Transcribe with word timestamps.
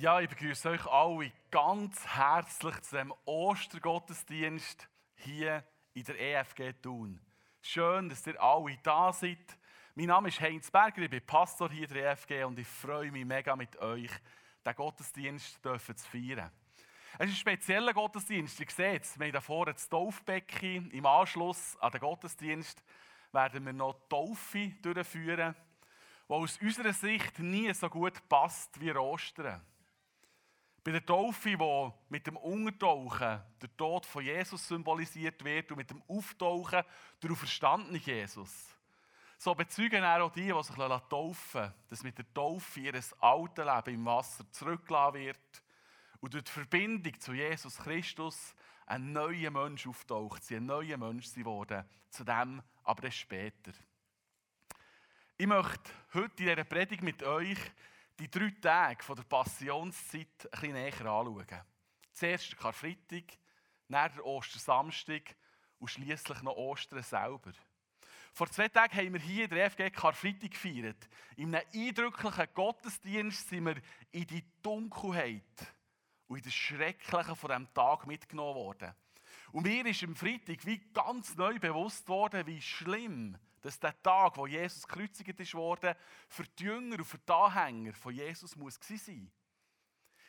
Ja, 0.00 0.18
ich 0.18 0.30
begrüße 0.30 0.70
euch 0.70 0.86
alle 0.86 1.30
ganz 1.50 2.06
herzlich 2.06 2.80
zu 2.80 2.96
dem 2.96 3.12
Ostergottesdienst 3.26 4.88
hier 5.16 5.62
in 5.92 6.04
der 6.04 6.18
EFG 6.18 6.72
Thun. 6.80 7.20
Schön, 7.60 8.08
dass 8.08 8.26
ihr 8.26 8.42
alle 8.42 8.78
da 8.82 9.12
seid. 9.12 9.58
Mein 9.94 10.06
Name 10.06 10.28
ist 10.28 10.40
Heinz 10.40 10.70
Berger, 10.70 11.02
ich 11.02 11.10
bin 11.10 11.26
Pastor 11.26 11.70
hier 11.70 11.86
in 11.86 11.92
der 11.92 12.12
EFG 12.12 12.44
und 12.44 12.58
ich 12.58 12.66
freue 12.66 13.12
mich 13.12 13.26
mega 13.26 13.54
mit 13.54 13.76
euch, 13.76 14.10
den 14.64 14.74
Gottesdienst 14.74 15.62
zu 15.62 15.78
feiern. 15.78 16.50
Es 17.18 17.28
ist 17.28 17.34
ein 17.34 17.36
spezieller 17.36 17.92
Gottesdienst. 17.92 18.58
Ihr 18.58 18.70
seht 18.70 19.02
es, 19.02 19.18
wir 19.18 19.26
haben 19.26 19.32
hier 19.32 19.40
vorne 19.42 19.74
das 19.74 19.86
Taufbecken. 19.86 20.90
Im 20.92 21.04
Anschluss 21.04 21.76
an 21.76 21.92
den 21.92 22.00
Gottesdienst 22.00 22.82
werden 23.32 23.66
wir 23.66 23.74
noch 23.74 24.00
Taufe 24.08 24.72
durchführen, 24.80 25.54
die 26.26 26.32
aus 26.32 26.56
unserer 26.56 26.94
Sicht 26.94 27.38
nie 27.40 27.70
so 27.74 27.90
gut 27.90 28.26
passt 28.30 28.80
wie 28.80 28.92
Ostern. 28.92 29.60
Bei 30.82 30.92
der 30.92 31.04
Taufe, 31.04 31.58
wo 31.58 31.92
mit 32.08 32.26
dem 32.26 32.36
Untertauchen 32.38 33.40
der 33.60 33.76
Tod 33.76 34.06
von 34.06 34.24
Jesus 34.24 34.66
symbolisiert 34.66 35.44
wird 35.44 35.70
und 35.70 35.76
mit 35.76 35.90
dem 35.90 36.02
Auftauchen 36.08 36.82
der 37.22 37.30
auferstandene 37.30 37.98
Jesus. 37.98 38.74
So 39.36 39.54
bezeugen 39.54 40.04
auch 40.04 40.32
die, 40.32 40.52
die 40.52 40.62
sich 40.62 40.76
taufen 40.76 41.62
lassen, 41.62 41.74
dass 41.88 42.02
mit 42.02 42.18
der 42.18 42.32
Taufe 42.32 42.80
ihr 42.80 42.94
altes 42.94 43.14
Leben 43.56 43.94
im 43.94 44.04
Wasser 44.06 44.50
zurückgelassen 44.52 45.14
wird 45.14 45.62
und 46.20 46.34
durch 46.34 46.44
die 46.44 46.52
Verbindung 46.52 47.18
zu 47.20 47.32
Jesus 47.32 47.78
Christus 47.78 48.54
ein 48.86 49.12
neuer 49.12 49.50
Mensch 49.50 49.86
auftaucht. 49.86 50.44
Sie 50.44 50.56
ein 50.56 50.66
neuer 50.66 50.96
Mensch 50.96 51.32
geworden. 51.34 51.84
Zu 52.10 52.24
dem 52.24 52.62
aber 52.82 53.10
später. 53.10 53.72
Ich 55.38 55.46
möchte 55.46 55.90
heute 56.12 56.42
in 56.42 56.48
dieser 56.48 56.64
Predigt 56.64 57.02
mit 57.02 57.22
euch 57.22 57.58
die 58.20 58.30
drei 58.30 58.52
Tage 58.60 59.02
von 59.02 59.16
der 59.16 59.22
Passionszeit 59.22 60.28
ein 60.42 60.50
bisschen 60.50 60.72
näher 60.74 60.92
anschauen. 60.92 61.46
Zuerst 62.12 62.50
der 62.50 62.58
Karfreitag, 62.58 63.24
dann 63.88 64.12
der 64.12 64.26
Ostersamstag 64.26 65.34
und 65.78 65.88
schließlich 65.88 66.42
noch 66.42 66.56
Ostern 66.56 67.02
selber. 67.02 67.52
Vor 68.32 68.48
zwei 68.50 68.68
Tagen 68.68 68.94
haben 68.94 69.14
wir 69.14 69.20
hier 69.20 69.44
in 69.44 69.50
der 69.50 69.70
FG 69.70 69.90
Karfreitag 69.90 70.50
gefeiert. 70.50 71.08
In 71.36 71.54
einem 71.54 71.66
eindrücklichen 71.74 72.48
Gottesdienst 72.54 73.48
sind 73.48 73.64
wir 73.64 73.76
in 74.12 74.26
die 74.26 74.44
Dunkelheit 74.62 75.74
und 76.28 76.36
in 76.36 76.44
das 76.44 76.54
Schreckliche 76.54 77.34
von 77.34 77.48
diesem 77.48 77.72
Tag 77.72 78.06
mitgenommen 78.06 78.54
worden. 78.54 78.94
Und 79.52 79.64
mir 79.64 79.84
ist 79.86 80.04
am 80.04 80.14
Freitag 80.14 80.64
wie 80.66 80.78
ganz 80.92 81.34
neu 81.36 81.58
bewusst 81.58 82.06
worden, 82.08 82.46
wie 82.46 82.60
schlimm 82.60 83.36
dass 83.60 83.78
der 83.78 84.00
Tag, 84.02 84.36
wo 84.36 84.46
Jesus 84.46 84.86
gekreuzigt 84.86 85.54
worden, 85.54 85.94
für 86.28 86.44
die 86.44 86.64
Jünger 86.64 86.98
und 86.98 87.04
für 87.04 87.18
die 87.18 87.32
Anhänger 87.32 87.92
von 87.92 88.14
Jesus 88.14 88.56
muss 88.56 88.78
sein. 88.82 89.30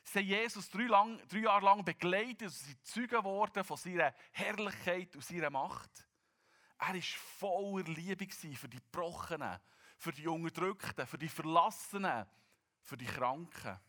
Sie 0.03 0.19
haben 0.19 0.25
Jesus 0.25 0.69
drei, 0.69 0.83
lang, 0.83 1.21
drei 1.27 1.39
Jahre 1.39 1.65
lang 1.65 1.85
begleitet 1.85 2.43
und 2.43 2.49
sind 2.49 2.85
Zeugen 2.85 3.09
geworden 3.09 3.63
von 3.63 3.77
seiner 3.77 4.13
Herrlichkeit 4.31 5.15
und 5.15 5.23
seiner 5.23 5.49
Macht. 5.49 6.07
Er 6.79 6.95
war 6.95 7.01
voller 7.01 7.83
Liebe 7.85 8.27
für 8.27 8.67
die 8.67 8.77
Gebrochenen, 8.77 9.59
für 9.97 10.11
die 10.11 10.27
Unterdrückten, 10.27 11.05
für 11.05 11.17
die 11.17 11.29
Verlassenen, 11.29 12.25
für 12.81 12.97
die 12.97 13.05
Kranken. 13.05 13.79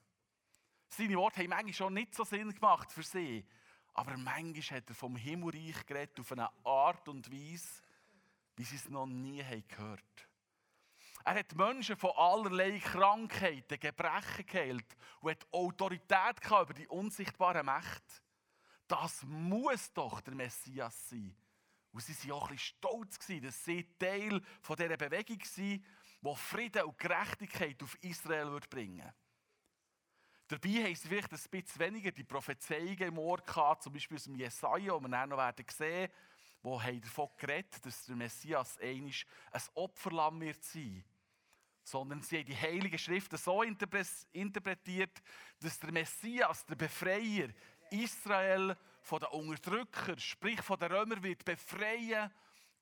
Seine 0.89 1.17
Worte 1.17 1.41
haben 1.41 1.49
manchmal 1.49 1.73
schon 1.73 1.95
nicht 1.95 2.15
so 2.15 2.25
Sinn 2.25 2.53
gemacht 2.53 2.93
für 2.93 3.03
sie, 3.03 3.47
aber 3.95 4.17
manchmal 4.19 4.79
hat 4.79 4.91
er 4.91 4.95
vom 4.95 5.17
Himmelreich 5.17 5.87
geredet 5.87 6.21
auf 6.21 6.33
eine 6.33 6.51
Art 6.65 7.09
und 7.09 7.33
Weise, 7.33 7.82
wie 8.63 8.67
sie 8.67 8.77
es 8.77 8.89
noch 8.89 9.07
nie 9.07 9.43
haben 9.43 9.67
gehört 9.67 10.29
Er 11.25 11.35
hat 11.35 11.53
Menschen 11.57 11.97
von 11.97 12.13
allerlei 12.15 12.79
Krankheiten, 12.79 13.81
Gebrechen 13.81 14.47
geheilt 14.47 14.97
und 15.21 15.33
hat 15.33 15.53
Autorität 15.53 16.37
über 16.47 16.73
die 16.73 16.87
unsichtbare 16.87 17.65
Macht. 17.65 18.23
Das 18.87 19.25
muss 19.25 19.93
doch 19.93 20.21
der 20.21 20.37
Messias 20.37 21.09
sein. 21.09 21.35
Und 21.91 22.05
sie 22.05 22.29
waren 22.29 22.39
auch 22.39 22.51
ein 22.51 22.55
bisschen 22.55 22.77
stolz, 22.79 23.19
dass 23.43 23.65
sie 23.65 23.99
Teil 23.99 24.41
von 24.61 24.77
dieser 24.77 24.97
Bewegung 24.97 25.41
sind, 25.45 25.85
die 26.21 26.37
Frieden 26.37 26.85
und 26.85 26.99
Gerechtigkeit 26.99 27.83
auf 27.83 27.99
Israel 28.01 28.61
bringen 28.71 29.03
würde. 29.03 29.15
Dabei 30.47 30.85
haben 30.85 30.95
sie 30.95 31.09
vielleicht 31.09 31.33
ein 31.33 31.51
bisschen 31.51 31.81
weniger 31.81 32.13
die 32.13 32.23
Prophezeiungen 32.23 33.09
im 33.09 33.19
Ohr 33.19 33.39
gehabt, 33.39 33.83
zum 33.83 33.93
Beispiel 33.93 34.19
aus 34.19 34.25
dem 34.25 34.37
Jesaja, 34.37 34.97
die 34.99 35.03
wir 35.03 35.09
dann 35.09 35.31
noch 35.31 35.53
sehen 35.69 35.79
werden 35.81 36.13
wo 36.63 36.81
haben 36.81 37.01
davon 37.01 37.29
geredet, 37.37 37.85
dass 37.85 38.07
der 38.07 38.17
Messias 38.17 38.79
einig 38.79 39.27
ein 39.51 39.63
Opferlamm 39.75 40.41
wird 40.41 40.63
sein. 40.63 41.05
Sondern 41.83 42.23
sie 42.23 42.39
haben 42.39 42.47
die 42.47 42.57
Heiligen 42.57 42.99
Schriften 42.99 43.37
so 43.37 43.63
interpretiert, 43.63 45.23
dass 45.59 45.81
der 45.81 45.91
Messias, 45.91 46.65
der 46.67 46.77
Befreier, 46.77 47.49
Israel 47.91 48.77
von 49.01 49.19
den 49.19 49.29
Unterdrückern, 49.31 50.19
sprich 50.19 50.63
von 50.63 50.79
den 50.79 50.93
Römern, 50.93 51.23
wird 51.23 51.45
befreien 51.45 52.31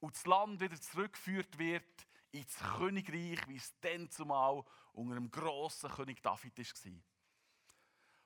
und 0.00 0.14
das 0.14 0.26
Land 0.26 0.60
wieder 0.60 0.78
zurückgeführt 0.78 1.58
wird 1.58 2.06
ins 2.32 2.58
Königreich, 2.58 3.38
wie 3.48 3.56
es 3.56 3.74
dann 3.80 4.10
zumal 4.10 4.62
unter 4.92 5.14
dem 5.14 5.30
grossen 5.30 5.90
König 5.90 6.22
David 6.22 6.58
war. 6.58 7.02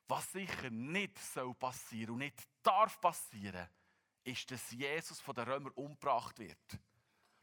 Was 0.09 0.33
sicher 0.33 0.71
nicht 0.71 1.19
soll 1.19 1.55
passieren 1.55 2.15
und 2.15 2.19
nicht 2.19 2.43
darf 2.63 3.01
passieren, 3.01 3.69
ist, 4.25 4.51
dass 4.51 4.71
Jesus 4.71 5.21
von 5.21 5.35
den 5.35 5.45
Römern 5.45 5.73
umgebracht 5.75 6.39
wird. 6.39 6.79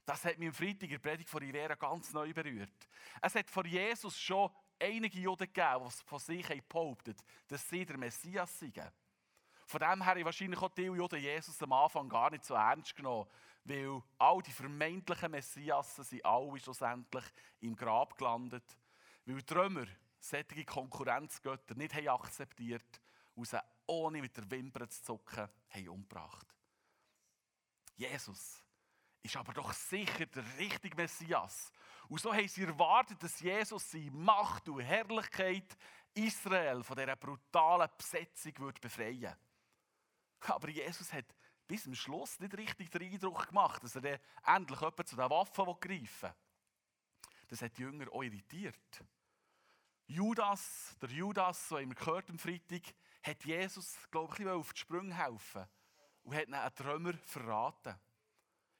Das 0.05 0.25
hat 0.25 0.37
mich 0.39 0.49
am 0.49 0.53
Freitag 0.53 0.83
in 0.83 0.89
der 0.89 0.99
Predigt 0.99 1.29
von 1.29 1.41
Rivera 1.41 1.75
ganz 1.75 2.11
neu 2.11 2.33
berührt. 2.33 2.87
Es 3.21 3.35
hat 3.35 3.49
vor 3.49 3.65
Jesus 3.65 4.19
schon 4.19 4.49
einige 4.79 5.19
Juden 5.19 5.45
gegeben, 5.45 5.87
die 5.87 6.05
von 6.05 6.19
sich 6.19 6.63
behauptet 6.67 7.17
dass 7.47 7.69
sie 7.69 7.85
der 7.85 7.97
Messias 7.97 8.59
sind. 8.59 8.79
Von 9.67 9.79
dem 9.79 10.03
her 10.03 10.17
ich 10.17 10.25
wahrscheinlich 10.25 10.61
auch 10.61 10.69
die 10.69 10.81
Juden 10.81 11.19
Jesus 11.19 11.61
am 11.63 11.71
Anfang 11.71 12.09
gar 12.09 12.29
nicht 12.31 12.43
so 12.43 12.55
ernst 12.55 12.95
genommen, 12.95 13.29
weil 13.63 14.01
all 14.17 14.41
die 14.41 14.51
vermeintlichen 14.51 15.31
Messiassen 15.31 16.03
sind 16.03 16.25
alle 16.25 16.59
schlussendlich 16.59 17.23
im 17.59 17.75
Grab 17.75 18.17
gelandet, 18.17 18.77
weil 19.25 19.41
die 19.41 19.53
Römer 19.53 19.85
solche 20.19 20.65
Konkurrenzgötter 20.65 21.75
nicht 21.75 21.93
haben 21.93 22.09
akzeptiert 22.09 23.01
und 23.35 23.47
sie 23.47 23.63
ohne 23.87 24.19
mit 24.19 24.35
der 24.35 24.49
Wimper 24.49 24.89
zu 24.89 25.03
zucken 25.03 25.47
haben 25.69 25.89
umgebracht. 25.89 26.47
Jesus 28.01 28.63
ist 29.21 29.37
aber 29.37 29.53
doch 29.53 29.71
sicher 29.73 30.25
der 30.25 30.43
richtige 30.57 30.95
Messias. 30.95 31.71
Und 32.09 32.19
so 32.19 32.33
haben 32.33 32.47
sie 32.47 32.63
erwartet, 32.63 33.21
dass 33.21 33.39
Jesus 33.39 33.91
seine 33.91 34.09
Macht 34.09 34.67
und 34.67 34.81
Herrlichkeit 34.81 35.77
Israel 36.15 36.83
von 36.83 36.97
dieser 36.97 37.15
brutalen 37.15 37.89
Besetzung 37.95 38.53
wird 38.57 38.81
befreien 38.81 39.35
Aber 40.39 40.69
Jesus 40.69 41.13
hat 41.13 41.25
bis 41.67 41.83
zum 41.83 41.93
Schluss 41.93 42.39
nicht 42.39 42.57
richtig 42.57 42.89
den 42.89 43.03
Eindruck 43.03 43.47
gemacht, 43.47 43.83
dass 43.83 43.95
er 43.95 44.01
dann 44.01 44.19
endlich 44.57 44.79
zu 45.05 45.15
den 45.15 45.29
Waffen 45.29 45.65
greifen 45.79 46.29
will. 46.29 46.35
Das 47.49 47.61
hat 47.61 47.77
die 47.77 47.83
Jünger 47.83 48.11
auch 48.11 48.23
irritiert. 48.23 49.05
Judas, 50.07 50.97
der 50.99 51.09
Judas, 51.09 51.69
so 51.69 51.77
haben 51.77 51.89
wir 51.89 51.95
gehört 51.95 52.29
am 52.31 52.39
Freitag, 52.39 52.81
hat 53.21 53.45
Jesus, 53.45 53.95
glaube 54.09 54.35
ich, 54.39 54.47
auf 54.47 54.73
die 54.73 54.79
Sprünge 54.79 55.15
helfen 55.15 55.67
und 56.23 56.35
hat 56.35 56.79
die 56.79 56.83
Römer 56.83 57.13
verraten. 57.25 57.95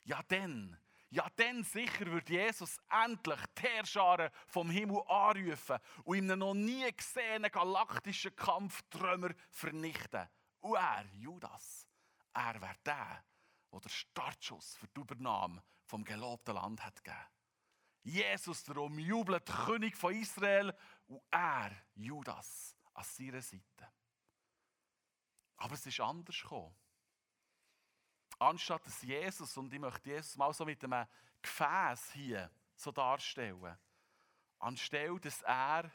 Ja, 0.03 0.21
dann, 0.27 0.77
ja, 1.09 1.27
dann 1.35 1.63
sicher 1.63 2.05
wird 2.05 2.29
Jesus 2.29 2.79
endlich 2.89 3.39
die 3.57 3.61
Herrscher 3.61 4.31
vom 4.47 4.69
Himmel 4.69 5.01
anrufen 5.07 5.77
und 6.03 6.17
in 6.17 6.31
einem 6.31 6.39
noch 6.39 6.53
nie 6.53 6.91
gesehenen 6.91 7.51
galaktischen 7.51 8.35
Kampf 8.35 8.83
Römer 8.95 9.31
vernichten. 9.49 10.27
Und 10.59 10.75
er, 10.75 11.05
Judas, 11.13 11.87
er 12.33 12.61
wäre 12.61 12.77
der, 12.85 13.23
der 13.71 13.79
den 13.79 13.89
Startschuss 13.89 14.75
für 14.75 14.87
die 14.87 14.99
Übernahme 15.01 15.63
vom 15.85 16.03
gelobten 16.03 16.55
Land 16.55 16.83
hat 16.83 17.03
gegeben. 17.03 17.25
Jesus, 18.03 18.63
der 18.63 18.77
umjubelte 18.77 19.53
König 19.53 19.95
von 19.95 20.15
Israel, 20.15 20.75
und 21.07 21.21
er, 21.29 21.71
Judas, 21.93 22.75
an 22.93 23.03
seiner 23.03 23.41
Seite. 23.41 23.91
Aber 25.57 25.75
es 25.75 25.85
ist 25.85 25.99
anders 25.99 26.41
gekommen 26.41 26.75
anstatt 28.41 28.85
dass 28.85 29.01
Jesus, 29.03 29.55
und 29.57 29.71
ich 29.71 29.79
möchte 29.79 30.09
Jesus 30.09 30.35
mal 30.35 30.53
so 30.53 30.65
mit 30.65 30.83
einem 30.83 31.07
Gefäß 31.41 32.11
hier 32.13 32.51
so 32.75 32.91
darstellen, 32.91 33.77
anstelle, 34.59 35.19
dass 35.19 35.41
er 35.43 35.89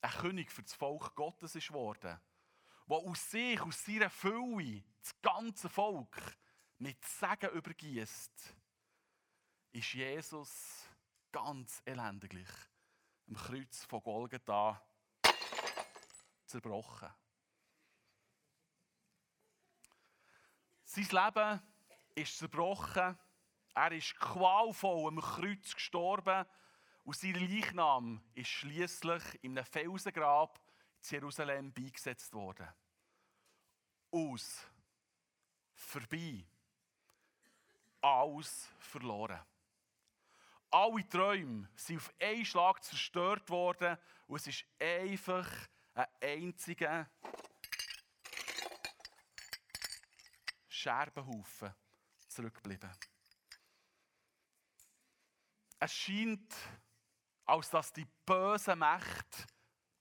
ein 0.00 0.10
König 0.10 0.50
für 0.50 0.62
das 0.62 0.74
Volk 0.74 1.14
Gottes 1.14 1.54
ist 1.54 1.70
worden, 1.72 2.18
der 2.88 2.96
aus 2.96 3.30
sich, 3.30 3.60
aus 3.60 3.84
seiner 3.84 4.10
Fülle, 4.10 4.82
das 5.00 5.20
ganze 5.20 5.68
Volk 5.68 6.38
mit 6.78 7.04
Segen 7.04 7.50
übergießt, 7.50 8.54
ist 9.72 9.92
Jesus 9.92 10.88
ganz 11.32 11.82
elendiglich 11.84 12.48
am 13.28 13.34
Kreuz 13.34 13.84
von 13.84 14.02
Golgatha 14.02 14.82
zerbrochen. 16.46 17.12
Sein 20.84 21.08
Leben 21.10 21.73
ist 22.14 22.38
zerbrochen. 22.38 23.18
Er 23.74 23.92
ist 23.92 24.16
qualvoll 24.18 25.08
am 25.08 25.20
Kreuz 25.20 25.74
gestorben 25.74 26.46
und 27.04 27.16
sein 27.16 27.34
Leichnam 27.34 28.22
ist 28.34 28.48
schließlich 28.48 29.42
in 29.42 29.58
einem 29.58 29.66
Felsengrab 29.66 30.60
zu 31.00 31.16
Jerusalem 31.16 31.72
beigesetzt 31.72 32.32
worden. 32.32 32.68
Aus. 34.10 34.66
Vorbei. 35.74 36.46
Alles 38.00 38.68
verloren. 38.78 39.40
Alle 40.70 41.08
Träume 41.08 41.68
sind 41.74 41.98
auf 41.98 42.12
einen 42.20 42.44
Schlag 42.44 42.82
zerstört 42.82 43.48
worden 43.50 43.98
und 44.26 44.36
es 44.36 44.46
ist 44.46 44.64
einfach 44.78 45.48
ein 45.94 46.06
einziger 46.20 47.08
Scherbenhaufen 50.68 51.74
zurückgeblieben. 52.34 52.90
Es 55.78 55.92
scheint, 55.92 56.54
als 57.44 57.70
dass 57.70 57.92
die 57.92 58.06
bösen 58.24 58.78
Mächte 58.78 59.46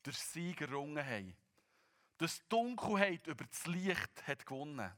der 0.05 0.13
Sieg 0.13 0.61
errungen 0.61 1.05
haben. 1.05 1.35
Die 2.19 2.27
Dunkelheit 2.47 3.27
über 3.27 3.43
das 3.43 3.65
Licht 3.65 4.27
hat 4.27 4.45
gewonnen. 4.45 4.91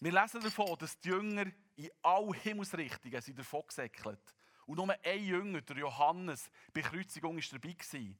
Wir 0.00 0.12
lesen 0.12 0.40
davon, 0.40 0.78
dass 0.78 0.98
die 1.00 1.08
Jünger 1.08 1.46
in 1.76 1.90
alle 2.02 2.34
Himmelsrichtungen 2.34 3.20
sind 3.20 3.38
davon 3.38 3.64
gesäckelt. 3.66 4.34
Und 4.66 4.76
nur 4.76 4.94
ein 5.02 5.24
Jünger, 5.24 5.60
der 5.62 5.78
Johannes, 5.78 6.50
bei 6.72 6.82
Kreuzigung 6.82 7.36
war 7.36 7.58
dabei. 7.58 8.14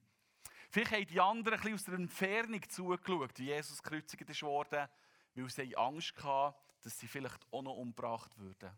Vielleicht 0.69 0.91
haben 0.91 1.07
die 1.07 1.19
anderen 1.19 1.59
ein 1.59 1.61
bisschen 1.61 1.75
aus 1.75 1.83
der 1.85 1.93
Entfernung 1.95 2.69
zugeschaut, 2.69 3.39
wie 3.39 3.45
Jesus 3.45 3.81
gekreuzigt 3.81 4.41
wurde, 4.41 4.89
weil 5.35 5.49
sie 5.49 5.75
Angst 5.77 6.23
hatten, 6.23 6.55
dass 6.81 6.99
sie 6.99 7.07
vielleicht 7.07 7.45
auch 7.51 7.61
noch 7.61 7.75
umgebracht 7.75 8.37
würden. 8.37 8.71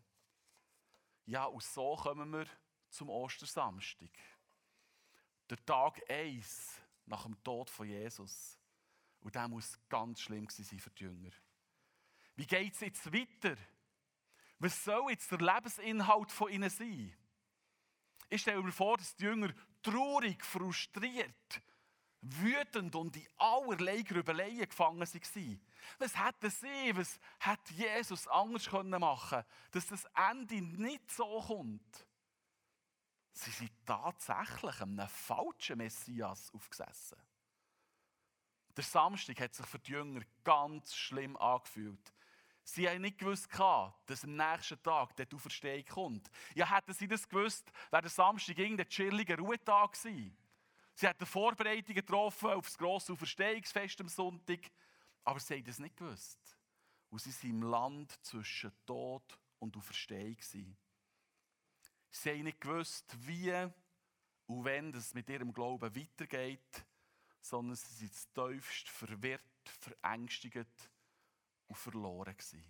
Ja, 1.26 1.44
und 1.44 1.62
so 1.62 1.96
kommen 1.96 2.30
wir 2.32 2.46
zum 2.90 3.08
Ostersamstag. 3.08 4.10
Der 5.48 5.64
Tag 5.64 6.02
1 6.10 6.80
nach 7.06 7.24
dem 7.24 7.42
Tod 7.42 7.70
von 7.70 7.88
Jesus. 7.88 8.58
Und 9.20 9.34
der 9.34 9.48
muss 9.48 9.78
ganz 9.88 10.20
schlimm 10.20 10.48
sein 10.48 10.78
für 10.78 10.90
die 10.90 11.04
Jünger. 11.04 11.30
Wie 12.36 12.46
geht 12.46 12.74
es 12.74 12.80
jetzt 12.80 13.12
weiter? 13.12 13.56
Was 14.58 14.84
soll 14.84 15.10
jetzt 15.10 15.30
der 15.30 15.38
Lebensinhalt 15.38 16.30
von 16.30 16.50
ihnen 16.50 16.70
sein? 16.70 17.14
Ich 18.28 18.42
stelle 18.42 18.62
mir 18.62 18.72
vor, 18.72 18.96
dass 18.96 19.14
die 19.16 19.24
Jünger 19.24 19.52
traurig, 19.82 20.44
frustriert, 20.44 21.62
wütend 22.24 22.94
und 22.94 23.16
in 23.16 23.26
allerlei 23.36 24.02
Grübeleien 24.02 24.68
gefangen 24.68 25.00
waren. 25.00 25.60
Was 25.98 26.18
hätten 26.18 26.50
sie, 26.50 26.96
was 26.96 27.18
hätte 27.38 27.74
Jesus 27.74 28.26
anders 28.28 28.70
machen 28.72 28.90
können, 28.90 29.44
dass 29.70 29.86
das 29.86 30.06
Ende 30.30 30.62
nicht 30.62 31.10
so 31.10 31.40
kommt? 31.40 32.06
Sie 33.32 33.50
sind 33.50 33.72
tatsächlich 33.84 34.80
einem 34.80 35.08
falschen 35.08 35.78
Messias 35.78 36.50
aufgesessen. 36.54 37.18
Der 38.76 38.84
Samstag 38.84 39.40
hat 39.40 39.54
sich 39.54 39.66
für 39.66 39.78
die 39.78 39.92
Jünger 39.92 40.22
ganz 40.42 40.94
schlimm 40.94 41.36
angefühlt. 41.36 42.12
Sie 42.64 42.88
haben 42.88 43.02
nicht 43.02 43.18
gewusst, 43.18 43.48
dass 44.06 44.24
am 44.24 44.36
nächsten 44.36 44.82
Tag 44.82 45.14
der 45.16 45.26
Auferstehung 45.34 45.84
kommt. 45.84 46.30
Ja, 46.54 46.70
hätten 46.70 46.94
sie 46.94 47.06
das 47.06 47.28
gewusst, 47.28 47.70
wäre 47.90 48.02
der 48.02 48.10
Samstag 48.10 48.56
irgendein 48.56 48.88
chilliger 48.88 49.36
Ruhetag 49.36 49.92
gewesen. 49.92 50.36
Sie 50.94 51.08
hatten 51.08 51.26
Vorbereitungen 51.26 51.94
getroffen 51.94 52.50
auf 52.50 52.66
das 52.66 52.78
grosse 52.78 53.12
Auferstehungsfest 53.12 54.00
am 54.00 54.08
Sonntag, 54.08 54.70
aber 55.24 55.40
sie 55.40 55.54
haben 55.54 55.64
das 55.64 55.78
nicht 55.78 55.96
gewusst. 55.96 56.56
Und 57.10 57.20
sie 57.20 57.30
waren 57.30 57.50
im 57.50 57.62
Land 57.62 58.12
zwischen 58.24 58.72
Tod 58.86 59.38
und 59.58 59.76
Auferstehung. 59.76 60.36
Sie 60.40 62.30
haben 62.30 62.42
nicht 62.44 62.60
gewusst, 62.60 63.16
wie 63.26 63.52
und 64.46 64.64
wenn 64.64 64.94
es 64.94 65.14
mit 65.14 65.28
ihrem 65.28 65.52
Glauben 65.52 65.96
weitergeht, 65.96 66.86
sondern 67.40 67.76
sie 67.76 68.06
sind 68.06 68.34
tiefst 68.34 68.88
verwirrt, 68.88 69.42
verängstigt 69.64 70.90
und 71.66 71.76
verloren 71.76 72.36
gewesen. 72.36 72.64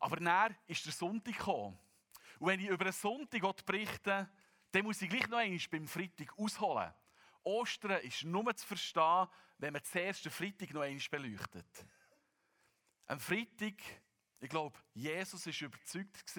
Aber 0.00 0.16
dann 0.16 0.56
ist 0.66 0.84
der 0.86 0.92
Sonntag 0.92 1.36
gekommen. 1.36 1.78
Und 2.38 2.48
wenn 2.48 2.60
ich 2.60 2.68
über 2.68 2.84
einen 2.84 2.92
Sonntag 2.92 3.64
berichte, 3.66 4.28
dann 4.72 4.84
muss 4.84 5.02
ich 5.02 5.08
gleich 5.08 5.28
noch 5.28 5.38
einmal 5.38 5.60
beim 5.70 5.86
Freitag 5.86 6.38
ausholen. 6.38 6.92
Ostern 7.44 8.00
ist 8.02 8.24
nur 8.24 8.54
zu 8.56 8.66
verstehen, 8.66 9.28
wenn 9.58 9.72
man 9.72 9.84
zuerst 9.84 10.24
den 10.24 10.32
Freitag 10.32 10.72
noch 10.72 10.82
einmal 10.82 11.04
beleuchtet. 11.10 11.86
Am 13.06 13.20
Freitag, 13.20 13.74
ich 14.40 14.48
glaube, 14.48 14.78
Jesus 14.94 15.46
war 15.46 15.68
überzeugt, 15.68 16.36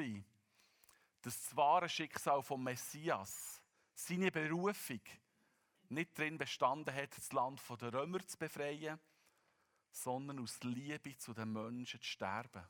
dass 1.21 1.41
das 1.47 1.55
wahre 1.55 1.87
Schicksal 1.87 2.41
vom 2.41 2.63
Messias, 2.63 3.61
seine 3.93 4.31
Berufung, 4.31 5.01
nicht 5.89 6.17
darin 6.17 6.37
bestanden 6.37 6.93
hat, 6.93 7.15
das 7.15 7.31
Land 7.31 7.61
der 7.79 7.93
Römer 7.93 8.25
zu 8.25 8.37
befreien, 8.37 8.99
sondern 9.91 10.39
aus 10.39 10.61
Liebe 10.63 11.15
zu 11.17 11.33
den 11.33 11.53
Menschen 11.53 12.01
zu 12.01 12.07
sterben. 12.07 12.67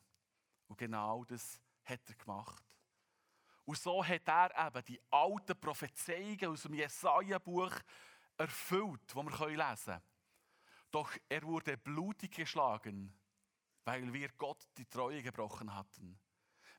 Und 0.68 0.78
genau 0.78 1.24
das 1.24 1.62
hat 1.86 2.02
er 2.10 2.16
gemacht. 2.16 2.64
Und 3.66 3.78
so 3.78 4.06
hat 4.06 4.28
er 4.28 4.68
eben 4.68 4.86
die 4.86 5.02
alten 5.10 5.60
Prophezeiungen 5.60 6.48
aus 6.48 6.64
dem 6.64 6.74
Jesaja-Buch 6.74 7.72
erfüllt, 8.38 9.12
die 9.12 9.16
wir 9.16 9.50
lesen 9.50 9.86
können. 9.86 10.02
Doch 10.92 11.12
er 11.30 11.44
wurde 11.44 11.78
blutig 11.78 12.36
geschlagen, 12.36 13.14
weil 13.86 14.12
wir 14.14 14.30
Gott 14.38 14.64
die 14.78 14.86
Treue 14.86 15.24
gebrochen 15.24 15.74
hatten. 15.74 16.20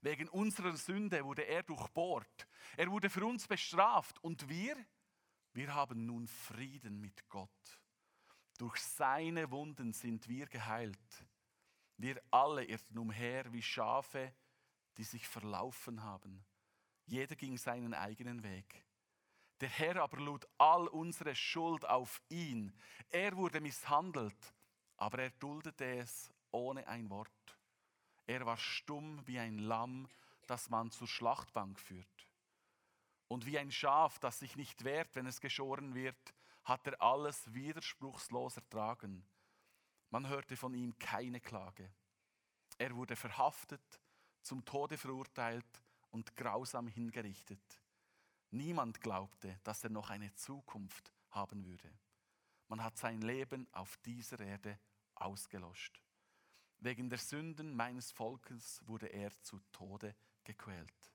Wegen 0.02 0.28
unserer 0.28 0.76
Sünde 0.76 1.25
wurde 1.25 1.46
er 1.46 1.62
durchbohrt. 1.62 2.46
Er 2.76 2.90
wurde 2.90 3.08
für 3.08 3.25
uns 3.25 3.48
bestraft. 3.48 4.22
Und 4.22 4.48
wir, 4.48 4.76
wir 5.54 5.75
haben 5.75 6.04
nun 6.04 6.28
Frieden 6.28 7.00
mit 7.00 7.26
Gott. 7.28 7.81
Durch 8.58 8.76
seine 8.76 9.50
Wunden 9.50 9.94
sind 9.94 10.28
wir 10.28 10.46
geheilt. 10.46 11.26
Wir 11.96 12.22
alle 12.31 12.64
irrten 12.64 12.98
umher 12.98 13.52
wie 13.52 13.62
Schafe, 13.62 14.34
die 14.96 15.04
sich 15.04 15.26
verlaufen 15.26 16.02
haben. 16.02 16.44
Jeder 17.06 17.36
ging 17.36 17.58
seinen 17.58 17.94
eigenen 17.94 18.42
Weg. 18.42 18.84
Der 19.60 19.68
Herr 19.68 20.02
aber 20.02 20.18
lud 20.20 20.46
all 20.58 20.88
unsere 20.88 21.34
Schuld 21.34 21.84
auf 21.84 22.20
ihn. 22.28 22.72
Er 23.10 23.36
wurde 23.36 23.60
misshandelt, 23.60 24.54
aber 24.96 25.20
er 25.20 25.30
duldete 25.30 25.84
es 25.84 26.32
ohne 26.50 26.86
ein 26.86 27.08
Wort. 27.10 27.30
Er 28.26 28.44
war 28.46 28.56
stumm 28.56 29.26
wie 29.26 29.38
ein 29.38 29.58
Lamm, 29.58 30.08
das 30.46 30.70
man 30.70 30.90
zur 30.90 31.08
Schlachtbank 31.08 31.78
führt. 31.78 32.29
Und 33.29 33.46
wie 33.46 33.58
ein 33.58 33.70
Schaf, 33.70 34.19
das 34.19 34.38
sich 34.38 34.56
nicht 34.56 34.84
wehrt, 34.84 35.14
wenn 35.14 35.26
es 35.26 35.40
geschoren 35.40 35.94
wird, 35.94 36.34
hat 36.64 36.86
er 36.86 37.00
alles 37.00 37.52
widerspruchslos 37.52 38.56
ertragen. 38.56 39.26
Man 40.10 40.29
hörte 40.29 40.56
von 40.56 40.74
ihm 40.74 40.98
keine 40.98 41.40
Klage. 41.40 41.93
Er 42.79 42.94
wurde 42.94 43.17
verhaftet, 43.17 44.00
zum 44.43 44.64
Tode 44.64 44.96
verurteilt 44.96 45.83
und 46.14 46.36
grausam 46.36 46.86
hingerichtet. 46.86 47.82
Niemand 48.50 49.00
glaubte, 49.00 49.58
dass 49.64 49.82
er 49.82 49.90
noch 49.90 50.10
eine 50.10 50.32
Zukunft 50.34 51.12
haben 51.30 51.64
würde. 51.64 51.92
Man 52.68 52.82
hat 52.82 52.96
sein 52.96 53.20
Leben 53.20 53.66
auf 53.72 53.96
dieser 53.98 54.38
Erde 54.38 54.78
ausgelöscht. 55.16 56.00
Wegen 56.78 57.10
der 57.10 57.18
Sünden 57.18 57.74
meines 57.74 58.12
Volkes 58.12 58.80
wurde 58.86 59.08
er 59.08 59.32
zu 59.42 59.58
Tode 59.72 60.14
gequält. 60.44 61.12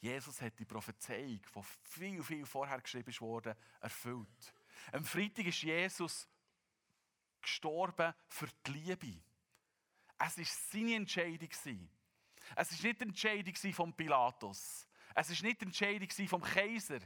Jesus 0.00 0.42
hat 0.42 0.58
die 0.58 0.66
Prophezeiung, 0.66 1.40
die 1.40 1.62
viel, 1.88 2.22
viel 2.22 2.44
vorher 2.44 2.82
geschrieben 2.82 3.14
wurde, 3.20 3.56
erfüllt. 3.80 4.54
Am 4.92 5.04
Freitag 5.04 5.46
ist 5.46 5.62
Jesus 5.62 6.28
gestorben 7.40 8.12
für 8.28 8.48
die 8.66 8.72
Liebe. 8.72 9.22
Es 10.18 10.36
war 10.36 10.44
seine 10.44 10.96
Entscheidung. 10.96 11.48
Es 12.56 12.72
war 12.72 12.88
nicht 12.88 13.00
die 13.00 13.04
Entscheidung 13.04 13.72
von 13.72 13.92
Pilatus. 13.94 14.88
Es 15.14 15.30
war 15.30 15.48
nicht 15.48 15.60
die 15.60 15.66
Entscheidung 15.66 16.28
vom 16.28 16.42
Kaiser. 16.42 17.00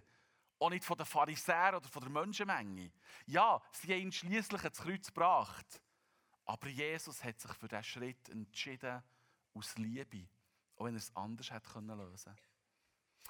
Auch 0.59 0.71
nicht 0.71 0.85
von 0.85 0.97
den 0.97 1.07
Pharisäern 1.07 1.77
oder 1.77 1.89
von 1.89 2.03
der 2.03 2.11
Menschenmenge. 2.11 2.91
Ja, 3.27 3.63
sie 3.73 3.93
haben 3.93 4.03
ihn 4.03 4.13
schliesslich 4.13 4.65
ins 4.65 4.79
Kreuz 4.79 5.07
gebracht. 5.07 5.83
Aber 6.45 6.69
Jesus 6.69 7.23
hat 7.23 7.41
sich 7.41 7.53
für 7.53 7.69
diesen 7.69 7.85
Schritt 7.85 8.29
entschieden, 8.31 9.03
aus 9.55 9.77
Liebe, 9.77 10.29
auch 10.77 10.85
wenn 10.85 10.95
er 10.95 10.99
es 10.99 11.15
anders 11.15 11.51
hätte 11.51 11.79
lösen 11.81 12.35
können. 12.35 12.49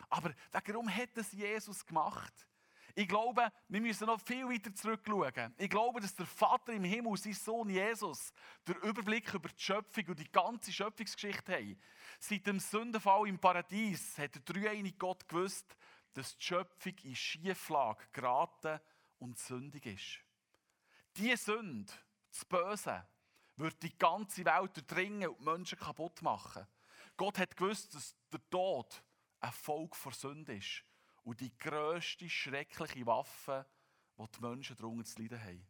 Aber 0.08 0.34
warum 0.52 0.94
hat 0.94 1.16
es 1.16 1.32
Jesus 1.32 1.84
gemacht? 1.84 2.48
Ich 2.98 3.06
glaube, 3.06 3.52
wir 3.68 3.80
müssen 3.80 4.08
noch 4.08 4.20
viel 4.20 4.44
weiter 4.48 4.74
zurückschauen. 4.74 5.54
Ich 5.56 5.70
glaube, 5.70 6.00
dass 6.00 6.16
der 6.16 6.26
Vater 6.26 6.72
im 6.72 6.82
Himmel, 6.82 7.16
sein 7.16 7.32
Sohn 7.32 7.70
Jesus, 7.70 8.32
den 8.66 8.74
Überblick 8.78 9.32
über 9.32 9.48
die 9.48 9.62
Schöpfung 9.62 10.04
und 10.08 10.18
die 10.18 10.32
ganze 10.32 10.72
Schöpfungsgeschichte 10.72 11.52
haben. 11.52 11.80
Seit 12.18 12.44
dem 12.48 12.58
Sündenfall 12.58 13.28
im 13.28 13.38
Paradies 13.38 14.18
hat 14.18 14.34
der 14.34 14.42
dreieinige 14.42 14.98
Gott 14.98 15.28
gewusst, 15.28 15.76
dass 16.14 16.36
die 16.38 16.44
Schöpfung 16.44 16.94
in 17.04 17.14
Schieflage 17.14 18.04
geraten 18.10 18.80
und 19.20 19.38
sündig 19.38 19.86
ist. 19.86 20.18
Diese 21.16 21.36
Sünde, 21.36 21.92
das 22.32 22.44
Böse, 22.46 23.06
wird 23.54 23.80
die 23.80 23.96
ganze 23.96 24.44
Welt 24.44 24.76
durchdringen 24.76 25.28
und 25.28 25.38
die 25.38 25.44
Menschen 25.44 25.78
kaputt 25.78 26.20
machen. 26.20 26.66
Gott 27.16 27.38
hat 27.38 27.56
gewusst, 27.56 27.94
dass 27.94 28.16
der 28.32 28.40
Tod 28.50 29.04
ein 29.38 29.52
Volk 29.52 29.94
vor 29.94 30.10
Sünde 30.10 30.56
ist. 30.56 30.82
Und 31.28 31.42
die 31.42 31.58
grösste 31.58 32.26
schreckliche 32.26 33.04
Waffe, 33.04 33.66
die 34.16 34.25
die 34.35 34.40
Menschen 34.40 34.76
darunter 34.76 35.04
zu 35.04 35.20
leiden 35.20 35.38
haben. 35.38 35.66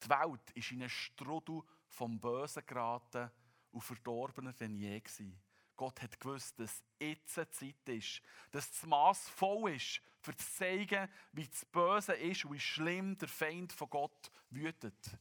Die 0.00 0.08
Welt 0.08 0.50
ist 0.54 0.70
in 0.70 0.82
einen 0.82 0.90
Strudel 0.90 1.60
vom 1.88 2.20
Bösen 2.20 2.64
geraten 2.64 3.32
und 3.72 3.80
verdorbener 3.80 4.52
denn 4.52 4.76
je 4.76 5.00
gewesen. 5.00 5.42
Gott 5.74 6.00
hat 6.00 6.20
gewusst, 6.20 6.56
dass 6.60 6.84
jetzt 7.00 7.36
eine 7.36 7.50
Zeit 7.50 7.88
ist, 7.88 8.22
dass 8.52 8.70
das 8.70 8.86
Maß 8.86 9.28
voll 9.30 9.72
ist, 9.72 10.00
für 10.20 10.36
zu 10.36 10.46
zeigen, 10.52 11.10
wie 11.32 11.48
das 11.48 11.64
Böse 11.64 12.12
ist 12.12 12.44
und 12.44 12.52
wie 12.52 12.60
schlimm 12.60 13.18
der 13.18 13.26
Feind 13.26 13.72
von 13.72 13.90
Gott 13.90 14.30
wütet. 14.50 15.18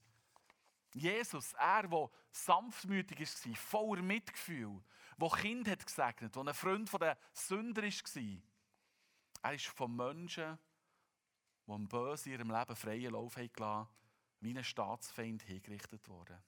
Jesus, 0.93 1.53
er, 1.53 1.87
der 1.87 2.11
sanftmütig 2.31 3.19
war, 3.19 3.55
voller 3.55 4.03
Mitgefühl, 4.03 4.79
der 5.19 5.29
Kind 5.29 5.67
hat 5.67 5.87
gesegnet, 5.87 6.35
der 6.35 6.43
ein 6.43 6.53
Freund 6.53 6.93
der 7.01 7.17
Sünder 7.33 7.81
war, 7.81 8.43
er 9.43 9.53
ist 9.53 9.67
von 9.67 9.95
Menschen, 9.95 10.57
die 11.67 11.71
im 11.71 11.87
Böse 11.87 12.29
in 12.29 12.39
ihrem 12.39 12.51
Leben 12.51 12.75
freien 12.75 13.11
Lauf 13.11 13.37
haben 13.37 13.87
wie 14.39 14.57
ein 14.57 14.63
Staatsfeind 14.63 15.43
hingerichtet 15.43 16.07
worden. 16.09 16.41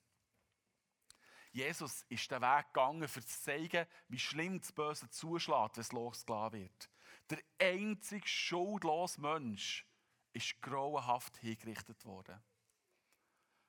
Jesus 1.52 2.02
ist 2.08 2.30
den 2.30 2.42
Weg 2.42 2.66
gegangen, 2.66 3.02
um 3.02 3.08
zu 3.08 3.20
zeigen, 3.20 3.86
wie 4.08 4.18
schlimm 4.18 4.60
das 4.60 4.72
Böse 4.72 5.08
zuschlägt, 5.08 5.76
wenn 5.76 5.80
es 5.82 5.92
losgelassen 5.92 6.52
wird. 6.52 6.90
Der 7.30 7.38
einzige 7.58 8.28
schuldlose 8.28 9.20
Mensch 9.20 9.86
ist 10.32 10.60
grauenhaft 10.60 11.38
hingerichtet 11.38 12.04
worden. 12.04 12.42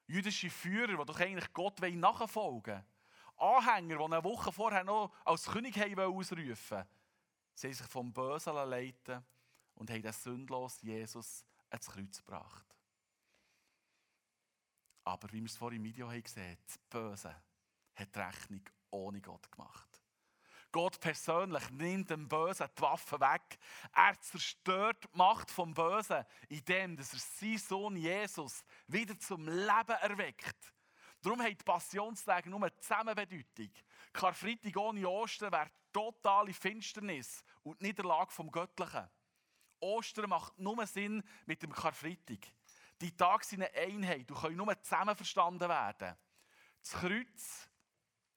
Jüdische 0.07 0.49
Führer, 0.49 0.97
die 0.97 1.05
doch 1.05 1.19
eigentlich 1.19 1.51
Gott 1.53 1.79
nachfolgen 1.79 2.83
wollen, 3.37 3.57
Anhänger, 3.57 3.97
die 3.97 4.03
eine 4.03 4.23
Woche 4.23 4.51
vorher 4.51 4.83
noch 4.83 5.13
als 5.23 5.45
König 5.45 5.77
ausrufen 5.77 6.77
wollten, 6.77 6.89
sie 7.57 7.67
haben 7.67 7.73
sich 7.73 7.87
vom 7.87 8.13
Bösen 8.13 8.53
leiten 8.53 9.25
und 9.75 9.89
haben 9.89 10.01
den 10.01 10.13
sündlosen 10.13 10.87
Jesus 10.87 11.43
ans 11.69 11.87
Kreuz 11.87 12.17
gebracht. 12.17 12.65
Aber 15.03 15.31
wie 15.31 15.39
wir 15.39 15.45
es 15.45 15.57
vorhin 15.57 15.79
im 15.79 15.85
Video 15.85 16.09
haben 16.09 16.21
gesehen 16.21 16.57
das 16.65 16.77
Böse 16.77 17.35
hat 17.95 18.15
die 18.15 18.19
Rechnung 18.19 18.61
ohne 18.91 19.21
Gott 19.21 19.51
gemacht. 19.51 19.87
Gott 20.71 20.99
persönlich 20.99 21.69
nimmt 21.71 22.11
dem 22.11 22.27
Bösen 22.27 22.67
die 22.77 22.81
Waffe 22.81 23.19
weg. 23.19 23.57
Er 23.93 24.19
zerstört 24.19 25.05
die 25.05 25.17
Macht 25.17 25.49
vom 25.49 25.73
Bösen, 25.73 26.23
indem 26.49 26.97
er 26.97 27.03
seinen 27.03 27.57
Sohn 27.57 27.95
Jesus 27.95 28.63
wieder 28.85 29.17
zum 29.17 29.47
Leben 29.47 29.97
erweckt. 30.01 30.73
Darum 31.21 31.41
haben 31.41 31.57
die 31.57 31.63
Passionstage 31.63 32.49
nur 32.49 32.61
eine 32.61 32.75
Zusammenbedeutung. 32.75 33.71
Karfreitag 34.13 34.75
ohne 34.77 35.07
Ostern 35.07 35.51
wäre 35.51 35.69
totale 35.93 36.53
Finsternis 36.53 37.43
und 37.63 37.81
Niederlage 37.81 38.31
vom 38.31 38.51
Göttlichen. 38.51 39.09
Ostern 39.79 40.29
macht 40.29 40.57
nur 40.57 40.85
Sinn 40.87 41.23
mit 41.45 41.61
dem 41.61 41.71
Karfreitag. 41.71 42.39
Die 43.01 43.15
Tage 43.15 43.45
sind 43.45 43.61
eine 43.61 43.73
Einheit 43.73 44.29
und 44.31 44.39
können 44.39 44.57
nur 44.57 44.81
zusammen 44.81 45.15
verstanden 45.15 45.69
werden. 45.69 46.15
Das 46.81 46.93
Kreuz 46.93 47.69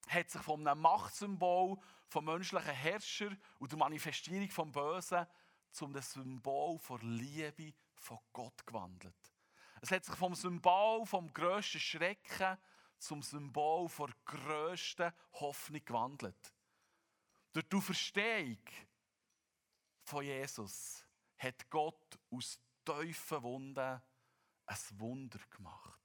hat 0.09 0.31
sich 0.31 0.43
von 0.43 0.67
einem 0.67 0.81
Machtsymbol 0.81 1.79
vom 2.09 2.25
menschlichen 2.25 2.75
Herrscher 2.75 3.31
und 3.59 3.71
der 3.71 3.79
Manifestierung 3.79 4.51
vom 4.51 4.73
Bösen 4.73 5.27
zum 5.71 5.99
Symbol 6.01 6.79
der 6.89 6.99
Liebe 7.03 7.73
von 7.95 8.19
Gott 8.33 8.67
gewandelt. 8.67 9.15
Es 9.81 9.91
hat 9.91 10.05
sich 10.05 10.15
vom 10.17 10.35
Symbol 10.35 11.07
vom 11.07 11.33
grössten 11.33 11.81
Schrecken 11.81 12.59
zum 13.01 13.23
Symbol 13.23 13.89
der 13.99 14.15
grössten 14.25 15.13
Hoffnung 15.33 15.85
gewandelt. 15.85 16.55
Durch 17.53 17.69
die 17.69 17.77
Auferstehung 17.77 18.63
von 20.05 20.25
Jesus 20.25 21.05
hat 21.39 21.69
Gott 21.71 22.19
aus 22.31 22.61
tiefen 22.85 23.43
Wunden 23.43 24.03
ein 24.67 24.79
Wunder 24.99 25.41
gemacht. 25.51 26.01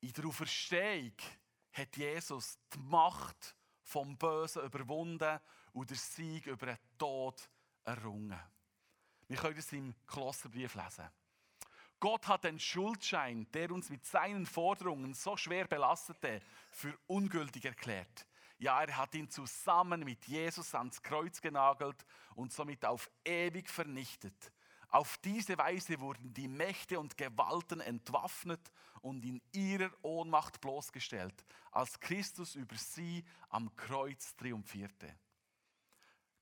In 0.00 0.12
der 0.12 0.26
Auferstehung 0.26 1.16
hat 1.72 1.96
Jesus 1.96 2.58
die 2.72 2.78
Macht 2.78 3.56
vom 3.82 4.16
Bösen 4.18 4.64
überwunden 4.64 5.40
und 5.72 5.90
den 5.90 5.96
Sieg 5.96 6.46
über 6.46 6.66
den 6.66 6.78
Tod 6.98 7.48
errungen. 7.84 8.40
Wir 9.26 9.36
können 9.36 9.56
das 9.56 9.72
im 9.72 9.94
Kolosserbrief 10.06 10.74
lesen. 10.74 11.08
Gott 12.00 12.28
hat 12.28 12.44
den 12.44 12.60
Schuldschein, 12.60 13.50
der 13.52 13.70
uns 13.72 13.90
mit 13.90 14.06
seinen 14.06 14.46
Forderungen 14.46 15.14
so 15.14 15.36
schwer 15.36 15.66
belastete, 15.66 16.40
für 16.70 16.96
ungültig 17.06 17.64
erklärt. 17.64 18.26
Ja, 18.58 18.82
er 18.82 18.96
hat 18.96 19.14
ihn 19.14 19.28
zusammen 19.30 20.04
mit 20.04 20.24
Jesus 20.26 20.74
ans 20.74 21.02
Kreuz 21.02 21.40
genagelt 21.40 22.04
und 22.34 22.52
somit 22.52 22.84
auf 22.84 23.10
ewig 23.24 23.68
vernichtet. 23.68 24.52
Auf 24.90 25.18
diese 25.18 25.58
Weise 25.58 26.00
wurden 26.00 26.32
die 26.32 26.48
Mächte 26.48 26.98
und 26.98 27.16
Gewalten 27.16 27.80
entwaffnet 27.80 28.72
und 29.02 29.24
in 29.24 29.40
ihrer 29.52 29.90
Ohnmacht 30.02 30.60
bloßgestellt, 30.60 31.44
als 31.72 32.00
Christus 32.00 32.54
über 32.54 32.76
sie 32.76 33.24
am 33.50 33.74
Kreuz 33.76 34.34
triumphierte. 34.36 35.14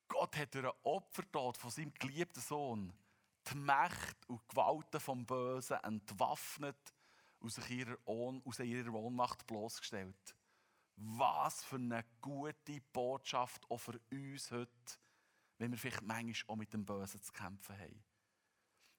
Gott 0.09 0.37
hat 0.37 0.55
durch 0.55 0.73
Opfertod 0.85 1.57
von 1.57 1.71
seinem 1.71 1.93
geliebten 1.95 2.41
Sohn 2.41 2.93
die 3.51 3.57
Macht 3.57 4.29
und 4.29 4.49
Gewalten 4.49 5.01
vom 5.01 5.27
Bösen 5.27 5.79
entwaffnet 5.83 6.95
und 7.41 7.51
sich 7.51 7.71
ihrer 7.71 7.97
Ohn, 8.05 8.43
aus 8.45 8.59
ihrer 8.59 8.93
Ohnmacht 8.93 9.47
bloßgestellt. 9.47 10.37
Was 10.97 11.63
für 11.65 11.77
eine 11.77 12.05
gute 12.21 12.81
Botschaft 12.93 13.71
auch 13.71 13.79
für 13.79 14.01
uns 14.11 14.51
heute, 14.51 14.71
wenn 15.59 15.71
wir 15.71 15.79
vielleicht 15.79 16.03
manchmal 16.03 16.55
auch 16.55 16.57
mit 16.57 16.73
dem 16.73 16.85
Bösen 16.85 17.23
zu 17.23 17.33
kämpfen 17.33 17.79
haben. 17.79 18.05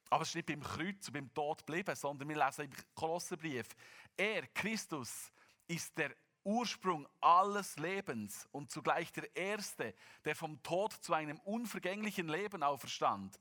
Aber 0.09 0.21
es 0.21 0.29
ist 0.29 0.35
nicht 0.35 0.47
beim 0.47 0.61
Kreuz 0.61 1.07
und 1.07 1.13
beim 1.13 1.33
Tod 1.33 1.65
geblieben, 1.65 1.95
sondern 1.95 2.29
wir 2.29 2.37
lesen 2.37 2.65
im 2.65 2.71
Kolosserbrief, 2.95 3.67
er, 4.15 4.47
Christus, 4.47 5.31
ist 5.67 5.97
der 5.97 6.15
Ursprung 6.43 7.05
alles 7.19 7.77
Lebens 7.77 8.47
und 8.51 8.71
zugleich 8.71 9.11
der 9.11 9.35
Erste, 9.35 9.93
der 10.23 10.35
vom 10.35 10.63
Tod 10.63 10.93
zu 10.93 11.13
einem 11.13 11.39
unvergänglichen 11.39 12.29
Leben 12.29 12.63
auferstand. 12.63 13.37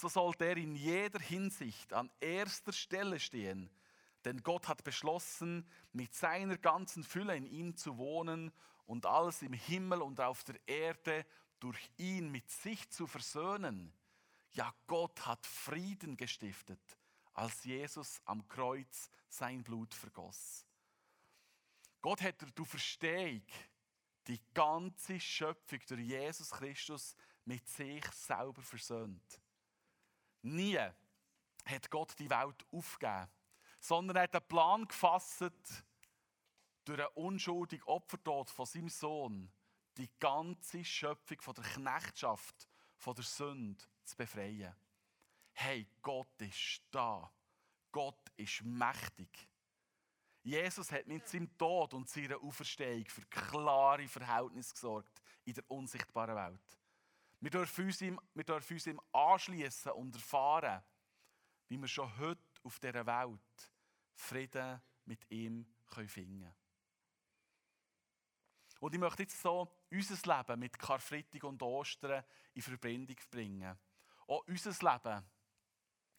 So 0.00 0.08
sollte 0.08 0.44
er 0.44 0.56
in 0.56 0.74
jeder 0.74 1.18
Hinsicht 1.18 1.92
an 1.92 2.10
erster 2.20 2.72
Stelle 2.72 3.18
stehen, 3.18 3.70
denn 4.24 4.42
Gott 4.42 4.68
hat 4.68 4.84
beschlossen, 4.84 5.68
mit 5.92 6.14
seiner 6.14 6.56
ganzen 6.56 7.02
Fülle 7.02 7.36
in 7.36 7.46
ihm 7.46 7.76
zu 7.76 7.98
wohnen 7.98 8.52
und 8.86 9.06
alles 9.06 9.42
im 9.42 9.52
Himmel 9.52 10.02
und 10.02 10.20
auf 10.20 10.44
der 10.44 10.56
Erde 10.66 11.26
durch 11.58 11.90
ihn 11.96 12.30
mit 12.30 12.50
sich 12.50 12.88
zu 12.90 13.06
versöhnen 13.06 13.92
ja, 14.52 14.74
Gott 14.86 15.24
hat 15.26 15.46
Frieden 15.46 16.16
gestiftet, 16.16 16.80
als 17.34 17.64
Jesus 17.64 18.20
am 18.24 18.46
Kreuz 18.48 19.10
sein 19.28 19.62
Blut 19.62 19.94
vergoss. 19.94 20.66
Gott 22.00 22.20
durch 22.20 22.52
die 22.52 22.64
Verstehung 22.64 23.42
die 24.26 24.40
ganze 24.52 25.18
Schöpfung 25.20 25.80
durch 25.86 26.00
Jesus 26.00 26.50
Christus 26.50 27.14
mit 27.44 27.66
sich 27.68 28.04
selber 28.06 28.62
versöhnt. 28.62 29.40
Nie 30.42 30.78
hat 31.64 31.90
Gott 31.90 32.18
die 32.18 32.30
Welt 32.30 32.66
aufgegeben, 32.70 33.28
sondern 33.80 34.16
er 34.16 34.22
hat 34.24 34.34
einen 34.34 34.48
Plan 34.48 34.86
gefasst, 34.86 35.44
durch 36.84 37.00
einen 37.00 37.08
unschuldigen 37.14 37.84
Opfertod 37.84 38.50
von 38.50 38.66
seinem 38.66 38.88
Sohn 38.88 39.52
die 39.96 40.10
ganze 40.18 40.84
Schöpfung 40.84 41.40
von 41.40 41.54
der 41.54 41.64
Knechtschaft, 41.64 42.68
von 42.96 43.14
der 43.14 43.24
Sünde 43.24 43.84
zu 44.04 44.16
befreien. 44.16 44.74
Hey, 45.52 45.86
Gott 46.00 46.40
ist 46.40 46.82
da. 46.90 47.30
Gott 47.90 48.30
ist 48.36 48.62
mächtig. 48.62 49.48
Jesus 50.42 50.90
hat 50.92 51.06
mit 51.06 51.26
seinem 51.26 51.56
Tod 51.58 51.94
und 51.94 52.08
seiner 52.08 52.40
Auferstehung 52.40 53.04
für 53.06 53.22
klare 53.26 54.06
Verhältnisse 54.06 54.72
gesorgt 54.72 55.20
in 55.44 55.54
der 55.54 55.70
unsichtbaren 55.70 56.36
Welt. 56.36 56.77
Wir 57.40 57.50
dürfen 57.50 57.84
uns 57.84 58.00
ihm, 58.00 58.20
ihm 58.34 59.00
anschließen 59.12 59.92
und 59.92 60.14
erfahren, 60.14 60.82
wie 61.68 61.78
wir 61.78 61.88
schon 61.88 62.16
heute 62.18 62.42
auf 62.64 62.78
dieser 62.80 63.06
Welt 63.06 63.72
Frieden 64.14 64.82
mit 65.04 65.30
ihm 65.30 65.66
finden 66.06 66.40
können. 66.40 66.54
Und 68.80 68.94
ich 68.94 69.00
möchte 69.00 69.22
jetzt 69.22 69.40
so 69.40 69.72
unser 69.90 70.36
Leben 70.36 70.60
mit 70.60 70.78
Karfreitag 70.78 71.44
und 71.44 71.62
Ostern 71.62 72.24
in 72.54 72.62
Verbindung 72.62 73.16
bringen. 73.30 73.78
Auch 74.26 74.46
unser 74.46 74.70
Leben 74.70 75.30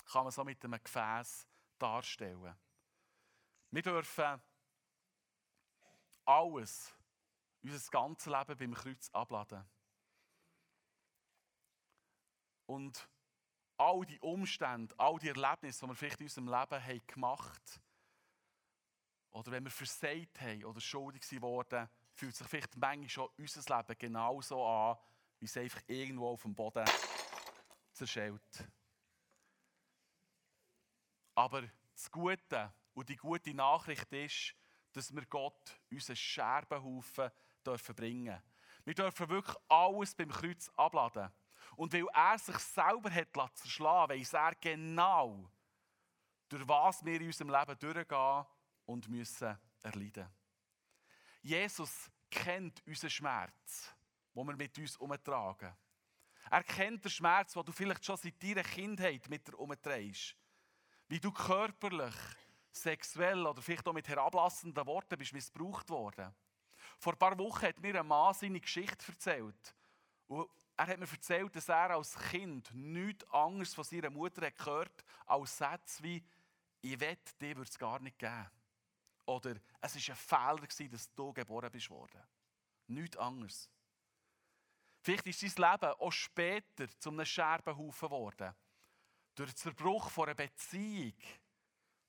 kann 0.06 0.24
man 0.24 0.32
so 0.32 0.44
mit 0.44 0.64
einem 0.64 0.84
Gefäß 0.84 1.48
darstellen. 1.78 2.56
Wir 3.72 3.82
dürfen 3.82 4.42
alles, 6.26 6.94
unser 7.62 7.92
ganzes 7.92 8.26
Leben 8.26 8.58
beim 8.58 8.74
Kreuz 8.74 9.10
abladen. 9.12 9.66
Und 12.70 13.10
all 13.78 14.06
die 14.06 14.20
Umstände, 14.20 14.94
all 15.00 15.18
die 15.18 15.30
Erlebnisse, 15.30 15.80
die 15.80 15.88
wir 15.88 15.96
vielleicht 15.96 16.20
in 16.20 16.28
unserem 16.28 16.48
Leben 16.48 16.86
haben 16.86 17.08
gemacht 17.08 17.82
oder 19.32 19.52
wenn 19.52 19.64
wir 19.64 19.72
versagt 19.72 20.40
haben 20.40 20.64
oder 20.66 20.80
schuldig 20.80 21.28
geworden, 21.28 21.90
fühlt 22.14 22.36
sich 22.36 22.48
vielleicht 22.48 22.78
manchmal 22.78 23.10
schon 23.10 23.30
unser 23.38 23.76
Leben 23.76 23.98
genauso 23.98 24.64
an 24.64 24.98
wie 25.40 25.46
es 25.46 25.58
einfach 25.58 25.82
irgendwo 25.88 26.30
auf 26.30 26.44
dem 26.44 26.54
Boden 26.54 26.86
zerschellt. 27.94 28.68
Aber 31.34 31.64
das 31.94 32.12
Gute 32.12 32.72
und 32.94 33.10
die 33.10 33.16
gute 33.16 33.54
Nachricht 33.56 34.12
ist, 34.12 34.54
dass 34.92 35.16
wir 35.16 35.26
Gott 35.26 35.80
unseren 35.90 36.18
Scherbenhaufen 36.18 37.32
dürfen 37.66 37.96
bringen 37.96 38.44
Wir 38.84 38.94
dürfen 38.94 39.30
wirklich 39.30 39.58
alles 39.70 40.14
beim 40.14 40.30
Kreuz 40.30 40.70
abladen. 40.76 41.32
Und 41.80 41.94
weil 41.94 42.08
er 42.14 42.38
sich 42.38 42.58
selber 42.58 43.10
hat 43.10 43.58
zerschlagen 43.58 44.20
weiss 44.20 44.34
er 44.34 44.54
genau, 44.56 45.50
durch 46.50 46.68
was 46.68 47.06
wir 47.06 47.22
in 47.22 47.28
unserem 47.28 47.52
Leben 47.52 47.80
durchgehen 47.80 48.46
und 48.86 49.08
müssen 49.08 49.58
erleiden. 49.82 50.28
Jesus 51.42 52.12
kennt 52.30 52.86
unseren 52.86 53.10
Schmerz, 53.10 53.96
den 54.36 54.46
wir 54.46 54.58
mit 54.58 54.78
uns 54.78 54.98
umtragen. 54.98 55.74
Er 56.52 56.64
kennt 56.66 57.06
den 57.06 57.12
Schmerz, 57.12 57.54
den 57.54 57.64
du 57.64 57.72
vielleicht 57.72 58.04
schon 58.04 58.18
seit 58.18 58.44
deiner 58.44 58.64
Kindheit 58.64 59.30
mit 59.30 59.48
dir 59.48 59.58
umträgst. 59.58 60.36
Wie 61.08 61.22
du 61.22 61.32
körperlich, 61.32 62.16
sexuell 62.74 63.48
oder 63.48 63.62
vielleicht 63.62 63.88
auch 63.88 63.94
mit 63.94 64.10
herablassenden 64.10 64.86
Worten 64.86 65.18
bist 65.18 65.32
missbraucht 65.32 65.90
worden. 65.90 66.36
Vor 66.98 67.14
ein 67.14 67.20
paar 67.20 67.40
Wochen 67.40 67.62
hat 67.62 67.80
mir 67.80 68.02
ein 68.02 68.06
Mann 68.06 68.34
seine 68.34 68.60
Geschichte 68.60 69.14
erzählt. 69.14 69.76
Und 70.28 70.50
er 70.80 70.88
hat 70.88 70.98
mir 70.98 71.12
erzählt, 71.12 71.54
dass 71.54 71.68
er 71.68 71.92
als 71.92 72.18
Kind 72.30 72.74
nichts 72.74 73.30
anderes 73.32 73.74
von 73.74 73.84
seiner 73.84 74.10
Mutter 74.10 74.46
hat 74.46 74.58
gehört 74.58 75.04
als 75.26 75.58
Sätze 75.58 76.02
wie 76.04 76.24
«Ich 76.80 76.98
wette, 76.98 77.36
dir 77.38 77.58
würde 77.58 77.70
es 77.70 77.78
gar 77.78 78.00
nicht 78.00 78.18
geben». 78.18 78.50
Oder 79.26 79.56
«Es 79.82 79.96
war 80.32 80.50
ein 80.50 80.58
Fehler, 80.70 80.90
dass 80.90 81.14
du 81.14 81.34
geboren 81.34 81.70
bist 81.70 81.90
worden». 81.90 82.22
Nichts 82.88 83.18
anderes. 83.18 83.70
Vielleicht 85.02 85.28
ist 85.28 85.42
sein 85.42 85.72
Leben 85.72 85.94
auch 86.00 86.12
später 86.12 86.88
zu 86.98 87.10
einem 87.10 87.26
Scherbenhaufen 87.26 88.08
geworden. 88.08 88.56
Durch 89.36 89.52
den 89.52 89.58
Zerbruch 89.58 90.18
einer 90.18 90.34
Beziehung, 90.34 91.14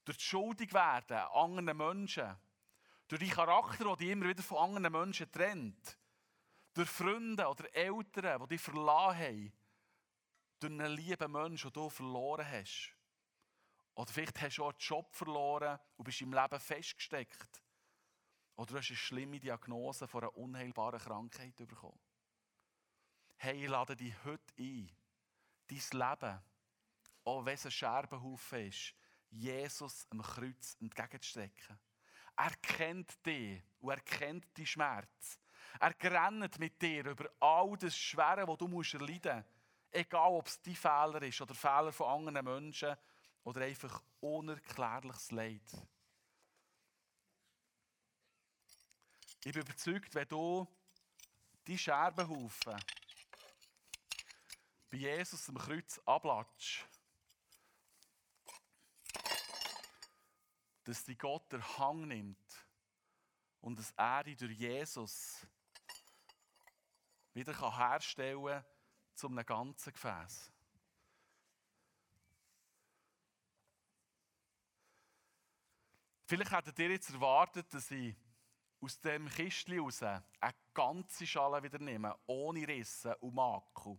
durch 0.04 0.16
das 0.16 0.22
Schuldigwerden 0.22 1.18
anderen 1.18 1.76
Menschen, 1.76 2.36
durch 3.08 3.20
die 3.20 3.30
Charakter, 3.30 3.96
die 3.96 4.04
dich 4.04 4.10
immer 4.10 4.28
wieder 4.28 4.44
von 4.44 4.58
anderen 4.58 4.92
Menschen 4.92 5.30
trennt, 5.32 5.98
durch 6.80 6.88
Freunde 6.88 7.46
oder 7.46 7.75
Eltern, 7.75 8.40
die 8.40 8.49
dich 8.49 8.60
verlassen 8.62 9.18
haben, 9.18 9.52
durch 10.60 10.72
einen 10.72 10.92
lieben 10.92 11.32
Menschen, 11.32 11.70
den 11.70 11.82
du 11.82 11.90
verloren 11.90 12.46
hast. 12.50 12.96
Oder 13.94 14.10
vielleicht 14.10 14.40
hast 14.40 14.56
du 14.56 14.64
auch 14.64 14.70
einen 14.70 14.78
Job 14.78 15.14
verloren 15.14 15.78
und 15.99 16.04
bist 16.04 16.22
im 16.22 16.32
Leben 16.32 16.58
festgesteckt. 16.58 17.62
Oder 18.56 18.66
du 18.66 18.78
hast 18.78 18.88
eine 18.88 18.96
schlimme 18.96 19.38
Diagnose 19.38 20.08
von 20.08 20.22
einer 20.22 20.34
unheilbaren 20.34 20.99
Krankheit 20.99 21.56
bekommen. 21.56 22.00
Hey, 23.37 23.62
ich 23.64 23.70
lade 23.70 23.94
dich 23.94 24.14
heute 24.25 24.54
ein, 24.58 24.90
dein 25.66 26.00
Leben, 26.00 26.42
auch 27.25 27.44
wenn 27.44 27.54
es 27.54 27.66
ein 27.66 27.72
Scherbenhaufen 27.72 28.68
ist, 28.68 28.94
Jesus 29.28 30.06
am 30.08 30.22
Kreuz 30.22 30.76
entgegenzustrecken. 30.80 31.78
Er 32.37 32.56
kennt 32.62 33.26
dich 33.26 33.62
und 33.80 33.90
er 33.90 34.00
kennt 34.00 34.46
deinen 34.56 34.66
Schmerz. 34.66 35.38
Er 35.78 35.94
rennt 36.02 36.58
mit 36.58 36.80
dir 36.80 37.06
über 37.06 37.30
all 37.40 37.76
das 37.76 37.96
Schwere, 37.96 38.46
das 38.46 38.58
du 38.58 38.64
erleiden 38.66 39.36
musst. 39.36 39.46
Egal, 39.92 40.32
ob 40.32 40.46
es 40.46 40.60
dein 40.62 40.74
Fehler 40.74 41.22
ist 41.22 41.40
oder 41.40 41.54
Fehler 41.54 41.92
von 41.92 42.28
anderen 42.28 42.44
Menschen 42.44 42.96
oder 43.44 43.62
einfach 43.62 44.02
unerklärliches 44.20 45.30
Leid. 45.32 45.62
Ich 49.42 49.52
bin 49.52 49.62
überzeugt, 49.62 50.14
wenn 50.14 50.28
du 50.28 50.68
die 51.66 51.78
Scherbenhaufen 51.78 52.76
bei 54.90 54.98
Jesus 54.98 55.48
am 55.48 55.56
Kreuz 55.56 56.00
ablatschst, 56.04 56.87
dass 60.85 61.04
die 61.04 61.16
Gott 61.16 61.50
der 61.52 61.78
Hang 61.78 62.09
nimmt 62.09 62.66
und 63.61 63.78
dass 63.78 63.92
er 63.92 64.24
dich 64.24 64.37
durch 64.37 64.59
Jesus 64.59 65.46
wieder 67.33 67.55
herstellen 67.77 68.45
kann 68.45 68.64
zu 69.14 69.29
einem 69.29 69.45
ganzen 69.45 69.93
Gefäß. 69.93 70.53
Vielleicht 76.27 76.53
hättet 76.53 76.79
ihr 76.79 76.90
jetzt 76.90 77.11
erwartet, 77.11 77.75
dass 77.75 77.90
ich 77.90 78.14
aus 78.81 79.01
dem 79.01 79.29
Kistchen 79.29 79.81
raus 79.81 80.03
eine 80.03 80.25
ganze 80.73 81.27
Schale 81.27 81.62
wieder 81.62 81.79
nehme, 81.79 82.16
ohne 82.27 82.66
Risse 82.66 83.16
und 83.16 83.35
Makel. 83.35 83.99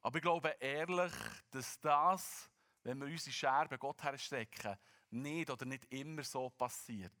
Aber 0.00 0.16
ich 0.16 0.22
glaube 0.22 0.56
ehrlich, 0.58 1.12
dass 1.50 1.78
das, 1.80 2.50
wenn 2.82 2.98
wir 2.98 3.06
unsere 3.06 3.32
Scherben 3.32 3.78
Gott 3.78 4.02
herstecken, 4.02 4.76
nicht 5.10 5.50
oder 5.50 5.64
nicht 5.64 5.84
immer 5.92 6.22
so 6.24 6.50
passiert. 6.50 7.12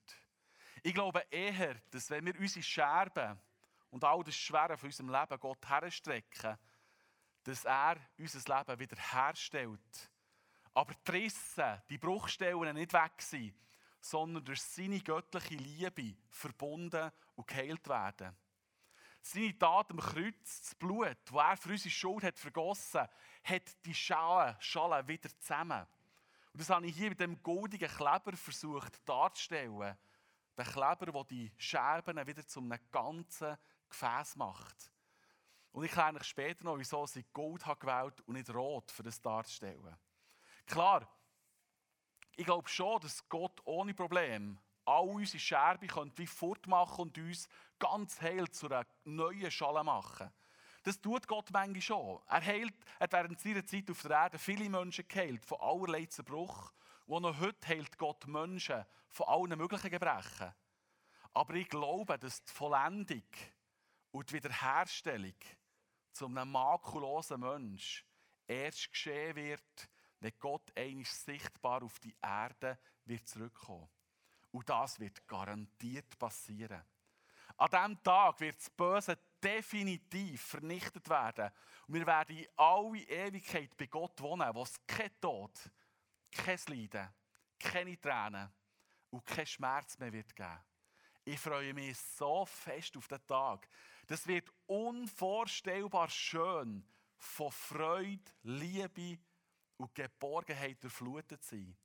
Ich 0.82 0.92
glaube 0.92 1.24
eher, 1.30 1.74
dass 1.90 2.10
wenn 2.10 2.26
wir 2.26 2.38
unsere 2.38 2.62
Scherben 2.62 3.40
und 3.94 4.02
all 4.02 4.24
das 4.24 4.34
Schwere 4.34 4.76
von 4.76 4.88
unserem 4.88 5.08
Leben 5.08 5.38
Gott 5.38 5.68
herstrecken, 5.68 6.58
dass 7.44 7.64
er 7.64 7.96
unser 8.18 8.56
Leben 8.58 8.80
wieder 8.80 8.96
herstellt. 8.96 10.10
Aber 10.74 10.92
die 11.06 11.10
Risse, 11.12 11.80
die 11.88 11.98
Bruchstellen 11.98 12.74
nicht 12.74 12.92
weg 12.92 13.22
sind, 13.22 13.54
sondern 14.00 14.44
durch 14.44 14.62
seine 14.62 14.98
göttliche 15.00 15.54
Liebe 15.54 16.16
verbunden 16.28 17.12
und 17.36 17.46
geheilt 17.46 17.88
werden. 17.88 18.36
Seine 19.22 19.56
Tat 19.56 19.92
am 19.92 20.00
Kreuz, 20.00 20.62
das 20.62 20.74
Blut, 20.74 21.16
das 21.26 21.36
er 21.36 21.56
für 21.56 21.68
unsere 21.70 21.90
Schuld 21.90 22.24
hat 22.24 22.36
vergossen 22.36 23.06
hat, 23.44 23.84
die 23.86 23.94
Schalen, 23.94 24.56
Schalen 24.58 25.06
wieder 25.06 25.30
zusammen. 25.38 25.86
Und 26.52 26.60
das 26.60 26.68
habe 26.68 26.84
ich 26.88 26.96
hier 26.96 27.10
mit 27.10 27.20
dem 27.20 27.40
goldigen 27.44 27.88
Kleber 27.88 28.36
versucht 28.36 29.08
darzustellen. 29.08 29.96
Der 30.56 30.64
Kleber, 30.64 31.12
der 31.12 31.24
die 31.24 31.52
Scherben 31.56 32.26
wieder 32.26 32.44
zu 32.44 32.58
einem 32.58 32.78
ganzen 32.90 33.56
Gefäß 33.94 34.36
macht. 34.36 34.90
Und 35.72 35.84
ich 35.84 35.90
erkläre 35.90 36.16
euch 36.16 36.28
später 36.28 36.64
noch, 36.64 36.78
wieso 36.78 37.04
ich 37.04 37.32
Gold 37.32 37.64
habe 37.66 37.80
gewählt 37.80 38.20
und 38.26 38.34
nicht 38.34 38.52
Rot, 38.52 38.90
für 38.90 39.02
das 39.02 39.20
darzustellen. 39.20 39.96
Klar, 40.66 41.08
ich 42.36 42.44
glaube 42.44 42.68
schon, 42.68 43.00
dass 43.00 43.28
Gott 43.28 43.60
ohne 43.64 43.94
Problem 43.94 44.58
all 44.84 45.08
unsere 45.08 45.38
Scherben 45.38 45.88
könnte 45.88 46.18
wie 46.18 46.26
fortmachen 46.26 47.02
und 47.02 47.18
uns 47.18 47.48
ganz 47.78 48.20
heil 48.20 48.50
zu 48.50 48.66
einer 48.66 48.86
neuen 49.04 49.50
Schale 49.50 49.82
machen. 49.82 50.30
Das 50.82 51.00
tut 51.00 51.26
Gott 51.26 51.50
manchmal 51.50 51.80
schon. 51.80 52.20
Er 52.28 52.44
heilt, 52.44 52.74
er 52.98 53.04
hat 53.04 53.12
während 53.12 53.40
seiner 53.40 53.64
Zeit 53.64 53.90
auf 53.90 54.02
der 54.02 54.10
Erde 54.10 54.38
viele 54.38 54.68
Menschen 54.68 55.08
geheilt, 55.08 55.44
von 55.44 55.60
allerlei 55.60 56.06
Zerbruch. 56.06 56.72
Und 57.06 57.22
noch 57.22 57.40
heute 57.40 57.66
heilt 57.68 57.96
Gott 57.96 58.26
Menschen 58.26 58.84
von 59.08 59.26
allen 59.26 59.58
möglichen 59.58 59.90
Gebrechen. 59.90 60.52
Aber 61.32 61.54
ich 61.54 61.68
glaube, 61.68 62.18
dass 62.18 62.44
die 62.44 62.52
Vollendung 62.52 63.24
und 64.14 64.30
die 64.30 64.34
Wiederherstellung 64.34 65.34
zu 66.12 66.26
einem 66.26 66.52
makellosen 66.52 67.40
Mensch 67.40 68.06
erst 68.46 68.92
geschehen 68.92 69.34
wird, 69.34 69.90
wenn 70.20 70.38
Gott 70.38 70.70
einmal 70.78 71.04
sichtbar 71.04 71.82
auf 71.82 71.98
die 71.98 72.14
Erde 72.22 72.78
wird 73.06 73.26
zurückkommen. 73.26 73.88
Und 74.52 74.68
das 74.68 75.00
wird 75.00 75.26
garantiert 75.26 76.16
passieren. 76.16 76.84
An 77.56 77.68
diesem 77.68 78.02
Tag 78.04 78.38
wird 78.38 78.56
das 78.56 78.70
Böse 78.70 79.18
definitiv 79.42 80.40
vernichtet 80.42 81.08
werden. 81.08 81.50
Und 81.88 81.94
wir 81.94 82.06
werden 82.06 82.36
in 82.36 82.46
alle 82.56 83.00
Ewigkeit 83.00 83.76
bei 83.76 83.86
Gott 83.86 84.20
wohnen, 84.20 84.54
wo 84.54 84.62
es 84.62 84.78
kein 84.86 85.10
Tod, 85.20 85.58
kein 86.30 86.60
Leiden, 86.68 87.12
keine 87.58 88.00
Tränen 88.00 88.52
und 89.10 89.26
kein 89.26 89.46
Schmerz 89.46 89.98
mehr 89.98 90.12
wird 90.12 90.36
geben. 90.36 90.64
Ich 91.24 91.40
freue 91.40 91.74
mich 91.74 91.98
so 91.98 92.44
fest 92.44 92.96
auf 92.96 93.08
den 93.08 93.26
Tag. 93.26 93.66
Das 94.06 94.26
wird 94.26 94.50
unvorstellbar 94.66 96.08
schön 96.08 96.86
von 97.16 97.50
Freude, 97.50 98.30
Liebe 98.42 99.18
und 99.76 99.94
Geborgenheit 99.94 100.82
durchflutet 100.82 101.42
sein. 101.42 101.76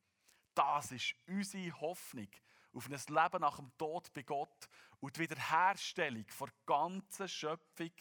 Das 0.53 0.91
ist 0.91 1.15
unsere 1.27 1.79
Hoffnung 1.79 2.29
auf 2.73 2.87
ein 2.87 2.91
Leben 2.91 3.41
nach 3.41 3.57
dem 3.57 3.71
Tod 3.77 4.11
bei 4.13 4.23
Gott 4.23 4.69
und 4.99 5.15
die 5.15 5.21
Wiederherstellung 5.21 6.25
der 6.25 6.47
ganzen 6.65 7.27
Schöpfung, 7.27 7.91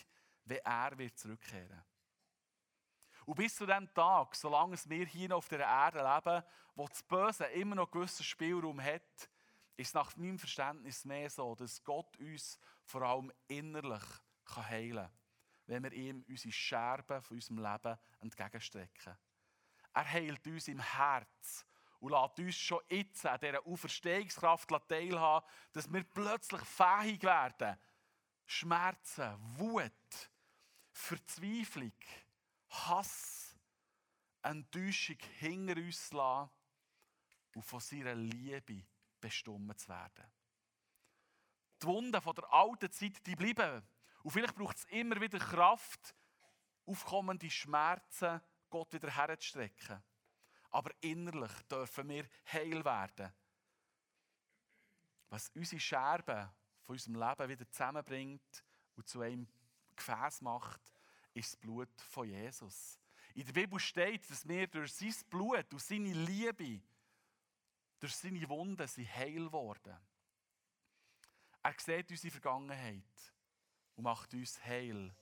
wenn 0.44 0.58
er 0.58 0.98
wird 0.98 1.18
zurückkehren 1.18 1.84
Und 3.24 3.36
bis 3.36 3.54
zu 3.54 3.66
dem 3.66 3.92
Tag, 3.94 4.34
solange 4.34 4.76
wir 4.86 5.06
hier 5.06 5.36
auf 5.36 5.48
der 5.48 5.60
Erde 5.60 5.98
leben, 6.02 6.44
wo 6.74 6.88
das 6.88 7.02
Böse 7.02 7.44
immer 7.46 7.76
noch 7.76 7.90
gewissen 7.90 8.24
Spielraum 8.24 8.80
hat, 8.80 9.30
ist 9.76 9.94
nach 9.94 10.16
meinem 10.16 10.38
Verständnis 10.38 11.04
mehr 11.04 11.30
so, 11.30 11.54
dass 11.54 11.82
Gott 11.84 12.16
uns 12.18 12.58
vor 12.88 13.02
allem 13.02 13.30
innerlich 13.48 14.02
heilen 14.56 14.96
kann, 14.96 15.12
wenn 15.66 15.84
wir 15.84 15.92
ihm 15.92 16.24
unsere 16.26 16.52
Scherben 16.52 17.20
von 17.22 17.36
unserem 17.36 17.58
Leben 17.58 17.98
entgegenstrecken. 18.20 19.16
Er 19.92 20.10
heilt 20.10 20.46
uns 20.46 20.68
im 20.68 20.80
Herz 20.80 21.66
und 22.00 22.12
lässt 22.12 22.38
uns 22.38 22.56
schon 22.56 22.80
jetzt 22.88 23.26
an 23.26 23.38
dieser 23.40 23.66
Auferstehungskraft 23.66 24.70
teilhaben, 24.88 25.46
dass 25.72 25.92
wir 25.92 26.02
plötzlich 26.04 26.62
fähig 26.62 27.22
werden, 27.22 27.76
Schmerzen, 28.46 29.36
Wut, 29.58 30.30
Verzweiflung, 30.90 31.92
Hass, 32.70 33.54
Enttäuschung 34.42 35.18
hinter 35.38 35.76
uns 35.76 36.10
lassen 36.12 36.50
und 37.54 37.62
von 37.62 37.80
seiner 37.80 38.14
Liebe 38.14 38.86
bestimmt 39.20 39.78
zu 39.78 39.88
werden. 39.88 40.37
Die 41.82 41.86
Wunden 41.86 42.20
von 42.20 42.34
der 42.34 42.52
alten 42.52 42.90
Zeit, 42.90 43.24
die 43.26 43.36
bleiben. 43.36 43.86
Und 44.22 44.30
vielleicht 44.30 44.54
braucht 44.54 44.76
es 44.76 44.84
immer 44.86 45.20
wieder 45.20 45.38
Kraft, 45.38 46.14
aufkommende 46.86 47.50
Schmerzen 47.50 48.40
Gott 48.68 48.92
wieder 48.92 49.10
herzustrecken. 49.10 50.02
Aber 50.70 50.90
innerlich 51.00 51.52
dürfen 51.70 52.08
wir 52.08 52.28
heil 52.52 52.84
werden. 52.84 53.32
Was 55.30 55.50
unsere 55.50 55.80
Scherben 55.80 56.50
von 56.82 56.94
unserem 56.94 57.16
Leben 57.16 57.48
wieder 57.48 57.70
zusammenbringt 57.70 58.64
und 58.96 59.08
zu 59.08 59.20
einem 59.20 59.48
Gefäß 59.96 60.42
macht, 60.42 60.80
ist 61.34 61.52
das 61.52 61.60
Blut 61.60 62.00
von 62.00 62.28
Jesus. 62.28 62.98
In 63.34 63.44
der 63.46 63.52
Bibel 63.52 63.78
steht, 63.78 64.28
dass 64.30 64.46
wir 64.48 64.66
durch 64.66 64.92
sein 64.92 65.14
Blut 65.28 65.72
und 65.72 65.80
seine 65.80 66.12
Liebe, 66.12 66.82
durch 68.00 68.14
seine 68.14 68.48
Wunden 68.48 68.86
sind 68.86 69.14
heil 69.14 69.46
geworden. 69.46 69.96
Er 71.62 71.74
sieht 71.78 72.10
unsere 72.10 72.30
Vergangenheit 72.30 73.34
und 73.96 74.04
macht 74.04 74.32
uns 74.34 74.64
heil, 74.64 75.14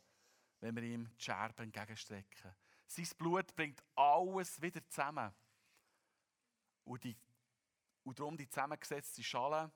wenn 0.61 0.77
wir 0.77 0.83
ihm 0.83 1.09
die 1.17 1.25
Scherben 1.25 1.65
entgegenstrecken. 1.65 2.55
Sein 2.87 3.09
Blut 3.19 3.55
bringt 3.57 3.83
alles 3.95 4.61
wieder 4.61 4.87
zusammen. 4.89 5.35
Und, 6.85 7.03
die, 7.03 7.17
und 8.05 8.19
darum 8.19 8.37
die 8.37 8.49
zusammengesetzte 8.49 9.23
Schale, 9.23 9.73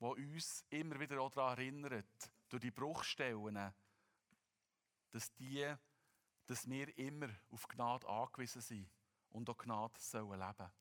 die 0.00 0.04
uns 0.04 0.64
immer 0.70 0.98
wieder 0.98 1.20
auch 1.20 1.30
daran 1.30 1.58
erinnert, 1.58 2.32
durch 2.48 2.60
die 2.60 2.72
Bruchstellen, 2.72 3.72
dass, 5.10 5.32
die, 5.34 5.72
dass 6.46 6.68
wir 6.68 6.98
immer 6.98 7.28
auf 7.50 7.68
Gnade 7.68 8.08
angewiesen 8.08 8.62
sind 8.62 8.90
und 9.30 9.48
auch 9.48 9.58
Gnade 9.58 10.00
sollen 10.00 10.40
leben. 10.40 10.72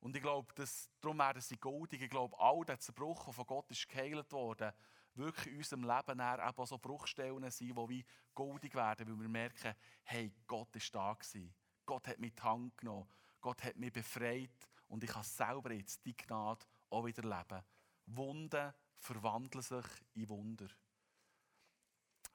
Und 0.00 0.16
ich 0.16 0.22
glaube, 0.22 0.52
dass, 0.54 0.88
darum 1.00 1.18
werden 1.18 1.42
sie 1.42 1.58
goldig. 1.58 2.00
Ich 2.02 2.10
glaube, 2.10 2.38
all 2.38 2.64
der 2.64 2.78
Zerbruch, 2.78 3.24
der 3.24 3.34
von 3.34 3.46
Gott 3.46 3.70
ist 3.70 3.88
geheilt 3.88 4.32
worden, 4.32 4.72
wirklich 5.14 5.48
in 5.48 5.58
unserem 5.58 5.84
Leben 5.84 6.20
eben 6.20 6.66
so 6.66 6.78
Bruchstellen 6.78 7.50
sind, 7.50 7.76
die 7.76 7.88
wie 7.88 8.04
goldig 8.34 8.74
werden, 8.74 9.06
weil 9.08 9.20
wir 9.20 9.28
merken, 9.28 9.74
hey, 10.04 10.32
Gott 10.46 10.74
ist 10.76 10.94
da 10.94 11.12
gewesen. 11.12 11.54
Gott 11.84 12.08
hat 12.08 12.18
mich 12.18 12.34
die 12.34 12.42
Hand 12.42 12.78
genommen. 12.78 13.08
Gott 13.40 13.62
hat 13.62 13.76
mich 13.76 13.92
befreit 13.92 14.68
und 14.88 15.04
ich 15.04 15.10
kann 15.10 15.22
selber 15.22 15.72
jetzt 15.72 16.04
die 16.04 16.16
Gnade 16.16 16.64
auch 16.88 17.04
wieder 17.04 17.22
leben. 17.22 17.62
Wunden 18.06 18.72
verwandeln 18.98 19.62
sich 19.62 19.86
in 20.14 20.28
Wunder. 20.28 20.68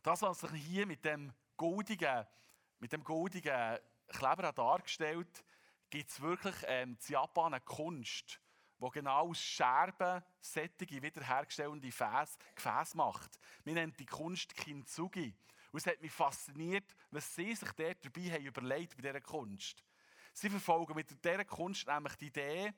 Das, 0.02 0.22
was 0.22 0.42
sich 0.42 0.52
hier 0.52 0.86
mit 0.86 1.04
dem 1.04 1.34
goldigen, 1.58 2.26
mit 2.80 2.94
dem 2.94 3.04
goldigen 3.04 3.80
Kleber 4.08 4.52
dargestellt 4.52 5.44
gibt 5.90 6.10
es 6.10 6.22
wirklich 6.22 6.56
ähm, 6.68 6.98
in 7.02 7.14
Japan 7.14 7.54
eine 7.54 7.62
Kunst, 7.62 8.40
die 8.80 8.90
genau 8.90 9.30
aus 9.30 9.40
Scherben 9.40 10.24
sättige, 10.42 11.02
wiederhergestellende 11.02 11.88
Gefäße, 11.88 12.38
macht. 12.96 13.40
Wir 13.64 13.74
nennen 13.74 13.94
die 13.98 14.06
Kunst 14.06 14.56
Kintsugi. 14.56 15.36
Und 15.72 15.80
es 15.80 15.88
hat 15.88 16.02
mich 16.02 16.12
fasziniert, 16.12 16.96
was 17.12 17.36
sie 17.36 17.54
sich 17.54 17.72
dort 17.74 18.06
dabei 18.06 18.32
haben 18.32 18.46
überlegt 18.46 18.96
bei 18.96 19.02
dieser 19.02 19.22
Kunst. 19.22 19.84
Sie 20.34 20.50
verfolgen 20.50 20.96
mit 20.96 21.10
dieser 21.24 21.46
Kunst 21.46 21.88
nämlich 21.88 22.16
die 22.16 22.28
Idee, 22.28 22.74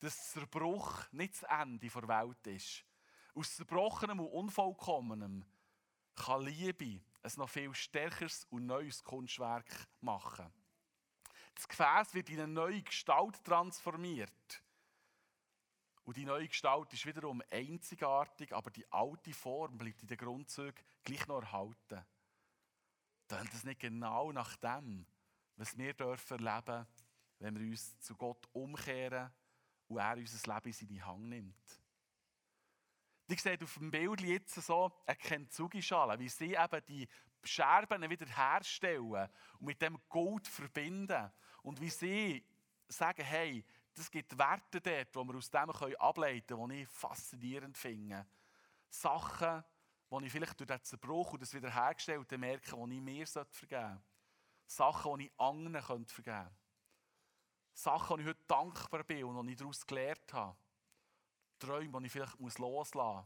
dass 0.00 0.32
Zerbruch 0.32 1.04
nicht 1.12 1.42
das 1.42 1.60
Ende 1.60 1.88
der 1.88 2.08
Welt 2.08 2.46
ist. 2.46 2.84
Aus 3.34 3.56
Zerbrochenem 3.56 4.20
und 4.20 4.28
Unvollkommenem 4.28 5.44
kann 6.14 6.42
Liebe 6.42 7.00
ein 7.22 7.32
noch 7.36 7.48
viel 7.48 7.74
stärkeres 7.74 8.44
und 8.50 8.66
neues 8.66 9.02
Kunstwerk 9.02 9.88
machen. 10.00 10.52
Das 11.56 11.66
Gefäß 11.66 12.14
wird 12.14 12.28
in 12.28 12.38
eine 12.38 12.52
neue 12.52 12.82
Gestalt 12.82 13.42
transformiert. 13.42 14.62
Und 16.04 16.16
die 16.16 16.26
neue 16.26 16.46
Gestalt 16.46 16.92
ist 16.92 17.06
wiederum 17.06 17.42
einzigartig, 17.50 18.52
aber 18.52 18.70
die 18.70 18.86
alte 18.92 19.32
Form 19.32 19.76
bleibt 19.76 20.02
in 20.02 20.06
den 20.06 20.18
Grundzügen 20.18 20.84
gleich 21.02 21.26
noch 21.26 21.40
erhalten. 21.40 22.04
Tönt 23.26 23.52
das 23.52 23.64
nicht 23.64 23.80
genau 23.80 24.30
nach 24.30 24.54
dem, 24.56 25.06
was 25.56 25.76
wir 25.76 25.94
dürfen 25.94 26.46
erleben, 26.46 26.86
wenn 27.38 27.58
wir 27.58 27.70
uns 27.70 27.98
zu 28.00 28.14
Gott 28.14 28.46
umkehren 28.52 29.32
und 29.88 29.98
er 29.98 30.16
unser 30.16 30.54
Leben 30.54 30.68
in 30.68 30.72
seine 30.72 31.06
Hand 31.06 31.24
nimmt? 31.24 31.80
Die 33.28 33.34
seht 33.34 33.62
auf 33.62 33.74
dem 33.74 33.90
Bild 33.90 34.20
jetzt 34.20 34.54
so 34.54 34.92
eine 35.06 35.16
Kentsugi-Schale, 35.16 36.18
wie 36.18 36.28
sie 36.28 36.54
eben 36.54 36.84
die 36.86 37.08
Scherben 37.42 38.08
wieder 38.08 38.26
herstellen 38.26 39.28
und 39.58 39.66
mit 39.66 39.82
dem 39.82 39.98
Gold 40.08 40.46
verbinden. 40.46 41.32
Und 41.66 41.80
wie 41.80 41.90
sie 41.90 42.44
sagen, 42.86 43.24
hey, 43.24 43.64
das 43.92 44.08
gibt 44.08 44.38
Werte 44.38 44.80
dort, 44.80 45.16
die 45.16 45.18
wir 45.18 45.36
aus 45.36 45.50
dem 45.50 45.68
ableiten 45.98 46.46
können, 46.46 46.68
die 46.68 46.82
ich 46.82 46.88
faszinierend 46.88 47.76
finde. 47.76 48.24
Sachen, 48.88 49.64
die 50.12 50.26
ich 50.26 50.32
vielleicht 50.32 50.60
durch 50.60 50.68
den 50.68 50.84
Zerbruch 50.84 51.32
und 51.32 51.42
das 51.42 51.52
Wiederhergestellte 51.52 52.38
merke, 52.38 52.70
die 52.70 52.96
ich 52.96 53.02
mir 53.02 53.26
vergeben 53.26 53.50
sollte. 53.50 54.00
Sachen, 54.64 55.18
die 55.18 55.26
ich 55.26 55.40
anderen 55.40 56.06
vergeben 56.06 56.36
könnte. 56.36 56.56
Sachen, 57.72 58.16
die 58.18 58.22
ich 58.22 58.28
heute 58.28 58.44
dankbar 58.46 59.02
bin 59.02 59.24
und 59.24 59.46
die 59.48 59.54
ich 59.54 59.58
daraus 59.58 59.84
gelernt 59.84 60.32
habe. 60.32 60.56
Träume, 61.58 61.98
die 61.98 62.06
ich 62.06 62.12
vielleicht 62.12 62.38
loslassen 62.38 62.98
muss. 62.98 63.24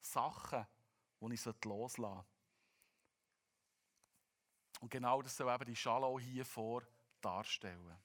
Sachen, 0.00 0.66
die 1.20 1.34
ich 1.34 1.44
loslassen 1.44 2.02
sollte. 2.02 2.24
Und 4.80 4.90
genau 4.90 5.20
das 5.20 5.36
soll 5.36 5.52
eben 5.52 5.66
die 5.66 5.76
Schale 5.76 6.18
hier 6.18 6.46
vor 6.46 6.82
darstellen. 7.20 7.98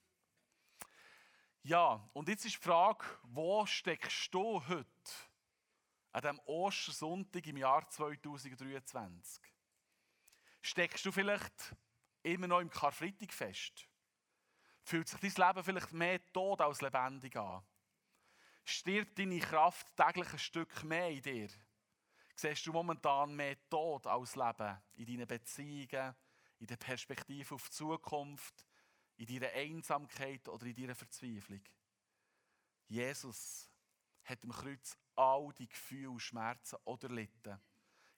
Ja, 1.61 2.09
und 2.13 2.27
jetzt 2.27 2.45
ist 2.45 2.55
die 2.55 2.61
Frage, 2.61 3.05
wo 3.23 3.65
steckst 3.65 4.33
du 4.33 4.61
heute 4.67 4.85
an 6.11 6.21
diesem 6.21 6.39
Ostersonntag 6.45 7.47
im 7.47 7.57
Jahr 7.57 7.89
2023? 7.89 9.41
Steckst 10.61 11.05
du 11.05 11.11
vielleicht 11.11 11.75
immer 12.21 12.47
noch 12.47 12.59
im 12.59 12.69
Karfreitag 12.69 13.31
fest? 13.31 13.87
Fühlt 14.83 15.07
sich 15.07 15.19
dein 15.19 15.47
Leben 15.47 15.63
vielleicht 15.63 15.93
mehr 15.93 16.25
tot 16.33 16.59
als 16.59 16.81
lebendig 16.81 17.37
an? 17.37 17.63
Stirbt 18.65 19.17
deine 19.17 19.39
Kraft 19.39 19.87
täglich 19.95 20.33
ein 20.33 20.39
Stück 20.39 20.83
mehr 20.83 21.09
in 21.09 21.21
dir? 21.21 21.49
Siehst 22.35 22.65
du 22.65 22.73
momentan 22.73 23.35
mehr 23.35 23.57
Tod 23.69 24.07
als 24.07 24.35
Leben 24.35 24.81
in 24.95 25.05
deinen 25.05 25.27
Beziehungen, 25.27 26.15
in 26.59 26.67
der 26.67 26.77
Perspektive 26.77 27.55
auf 27.55 27.69
die 27.69 27.75
Zukunft, 27.75 28.65
in 29.17 29.25
deiner 29.25 29.53
Einsamkeit 29.53 30.47
oder 30.49 30.65
in 30.65 30.75
deiner 30.75 30.95
Verzweiflung. 30.95 31.61
Jesus 32.87 33.69
hat 34.23 34.43
im 34.43 34.51
Kreuz 34.51 34.97
all 35.15 35.53
die 35.53 35.67
Gefühle 35.67 36.09
und 36.09 36.19
Schmerzen 36.19 36.77
oder 36.85 37.09
litten. 37.09 37.59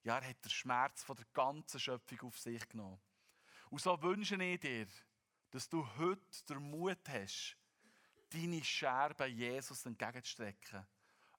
Ja, 0.03 0.19
er 0.19 0.29
hat 0.29 0.43
den 0.43 0.51
Schmerz 0.51 1.03
von 1.03 1.15
der 1.15 1.25
ganzen 1.33 1.79
Schöpfung 1.79 2.21
auf 2.21 2.37
sich 2.37 2.67
genommen. 2.67 3.01
Und 3.69 3.81
so 3.81 3.99
wünsche 4.01 4.41
ich 4.41 4.59
dir, 4.59 4.87
dass 5.49 5.67
du 5.69 5.85
heute 5.97 6.45
den 6.47 6.69
Mut 6.69 7.09
hast, 7.09 7.57
deine 8.29 8.63
Scherben 8.63 9.35
Jesus 9.35 9.85
entgegenzustrecken. 9.85 10.85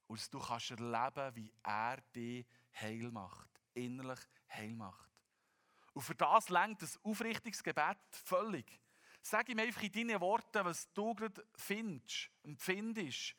Und 0.06 0.18
dass 0.18 0.30
du 0.30 0.38
kannst 0.38 0.70
erleben, 0.70 1.36
wie 1.36 1.52
er 1.62 2.00
dich 2.14 2.46
heil 2.74 3.10
macht. 3.10 3.48
Innerlich 3.74 4.20
heil 4.48 4.74
macht. 4.74 5.10
Und 5.92 6.02
für 6.02 6.14
das 6.14 6.48
lenkt 6.48 6.82
das 6.82 7.02
aufrichtiges 7.04 7.62
Gebet 7.62 7.98
völlig. 8.10 8.80
Sag 9.28 9.48
ihm 9.48 9.58
einfach 9.58 9.82
in 9.82 9.90
deinen 9.90 10.20
Worten, 10.20 10.64
was 10.64 10.92
du 10.92 11.12
gerade 11.12 11.44
findest, 11.56 12.30
empfindest. 12.44 13.34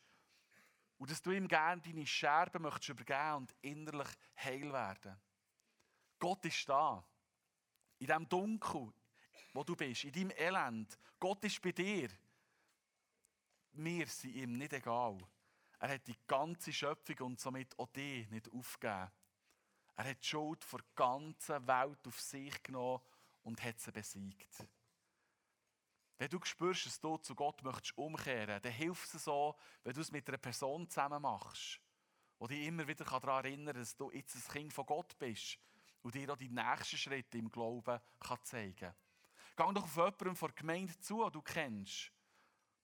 Und 0.97 1.09
dass 1.09 1.21
du 1.21 1.31
ihm 1.31 1.47
gerne 1.47 1.81
deine 1.81 2.05
Scherben 2.05 2.63
möchtest 2.63 2.89
übergeben 2.89 3.35
und 3.35 3.55
innerlich 3.61 4.09
heil 4.35 4.73
werden. 4.73 5.17
Gott 6.19 6.43
ist 6.43 6.67
da. 6.67 7.07
In 7.99 8.07
dem 8.07 8.27
Dunkel, 8.27 8.91
wo 9.53 9.63
du 9.63 9.77
bist, 9.77 10.03
in 10.03 10.11
deinem 10.11 10.31
Elend. 10.31 10.99
Gott 11.17 11.45
ist 11.45 11.61
bei 11.61 11.71
dir. 11.71 12.09
Wir 13.71 14.07
sind 14.07 14.35
ihm 14.35 14.57
nicht 14.57 14.73
egal. 14.73 15.17
Er 15.79 15.93
hat 15.93 16.05
die 16.05 16.17
ganze 16.27 16.73
Schöpfung 16.73 17.27
und 17.27 17.39
somit 17.39 17.79
auch 17.79 17.87
dich 17.87 18.29
nicht 18.29 18.51
aufgegeben. 18.51 19.09
Er 19.95 20.03
hat 20.03 20.21
die 20.21 20.27
Schuld 20.27 20.65
der 20.69 20.81
ganzen 20.95 21.65
Welt 21.65 22.05
auf 22.05 22.19
sich 22.19 22.61
genommen 22.61 22.99
und 23.43 23.63
hat 23.63 23.79
sie 23.79 23.93
besiegt. 23.93 24.67
Wenn 26.17 26.29
du 26.29 26.39
spürst, 26.43 26.85
dass 26.87 26.99
du 26.99 27.17
zu 27.17 27.35
Gott 27.35 27.61
möchtest 27.63 27.97
umkehren, 27.97 28.61
dann 28.61 28.71
hilft 28.71 29.13
es 29.13 29.23
so, 29.23 29.55
wenn 29.83 29.93
du 29.93 30.01
es 30.01 30.11
mit 30.11 30.27
einer 30.27 30.37
Person 30.37 30.89
zusammen 30.89 31.21
machst, 31.21 31.79
die 32.41 32.47
dich 32.47 32.67
immer 32.67 32.87
wieder 32.87 33.05
daran 33.05 33.45
erinnern 33.45 33.73
kann, 33.73 33.81
dass 33.81 33.95
du 33.95 34.11
jetzt 34.11 34.35
ein 34.35 34.53
Kind 34.53 34.73
von 34.73 34.85
Gott 34.85 35.17
bist 35.19 35.59
und 36.01 36.15
dir 36.15 36.31
auch 36.31 36.37
die 36.37 36.49
nächsten 36.49 36.97
Schritte 36.97 37.37
im 37.37 37.51
Glauben 37.51 37.99
kann 38.19 38.43
zeigen 38.43 38.75
kann. 38.75 38.95
Geh 39.55 39.73
doch 39.73 39.83
auf 39.83 39.95
jemanden 39.95 40.35
von 40.35 40.49
der 40.49 40.55
Gemeinde 40.55 40.99
zu, 40.99 41.23
den 41.23 41.31
du 41.31 41.41
kennst. 41.41 42.11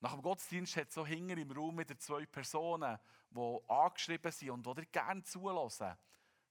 Nach 0.00 0.12
dem 0.12 0.22
Gottesdienst 0.22 0.76
hat 0.76 0.88
es 0.88 0.94
so 0.94 1.06
hinten 1.06 1.38
im 1.38 1.50
Raum 1.50 1.78
wieder 1.78 1.98
zwei 1.98 2.26
Personen, 2.26 2.98
die 3.30 3.58
angeschrieben 3.68 4.30
sind 4.32 4.50
und 4.50 4.66
die 4.66 4.74
dir 4.74 4.86
gerne 4.86 5.22
zulassen. 5.22 5.96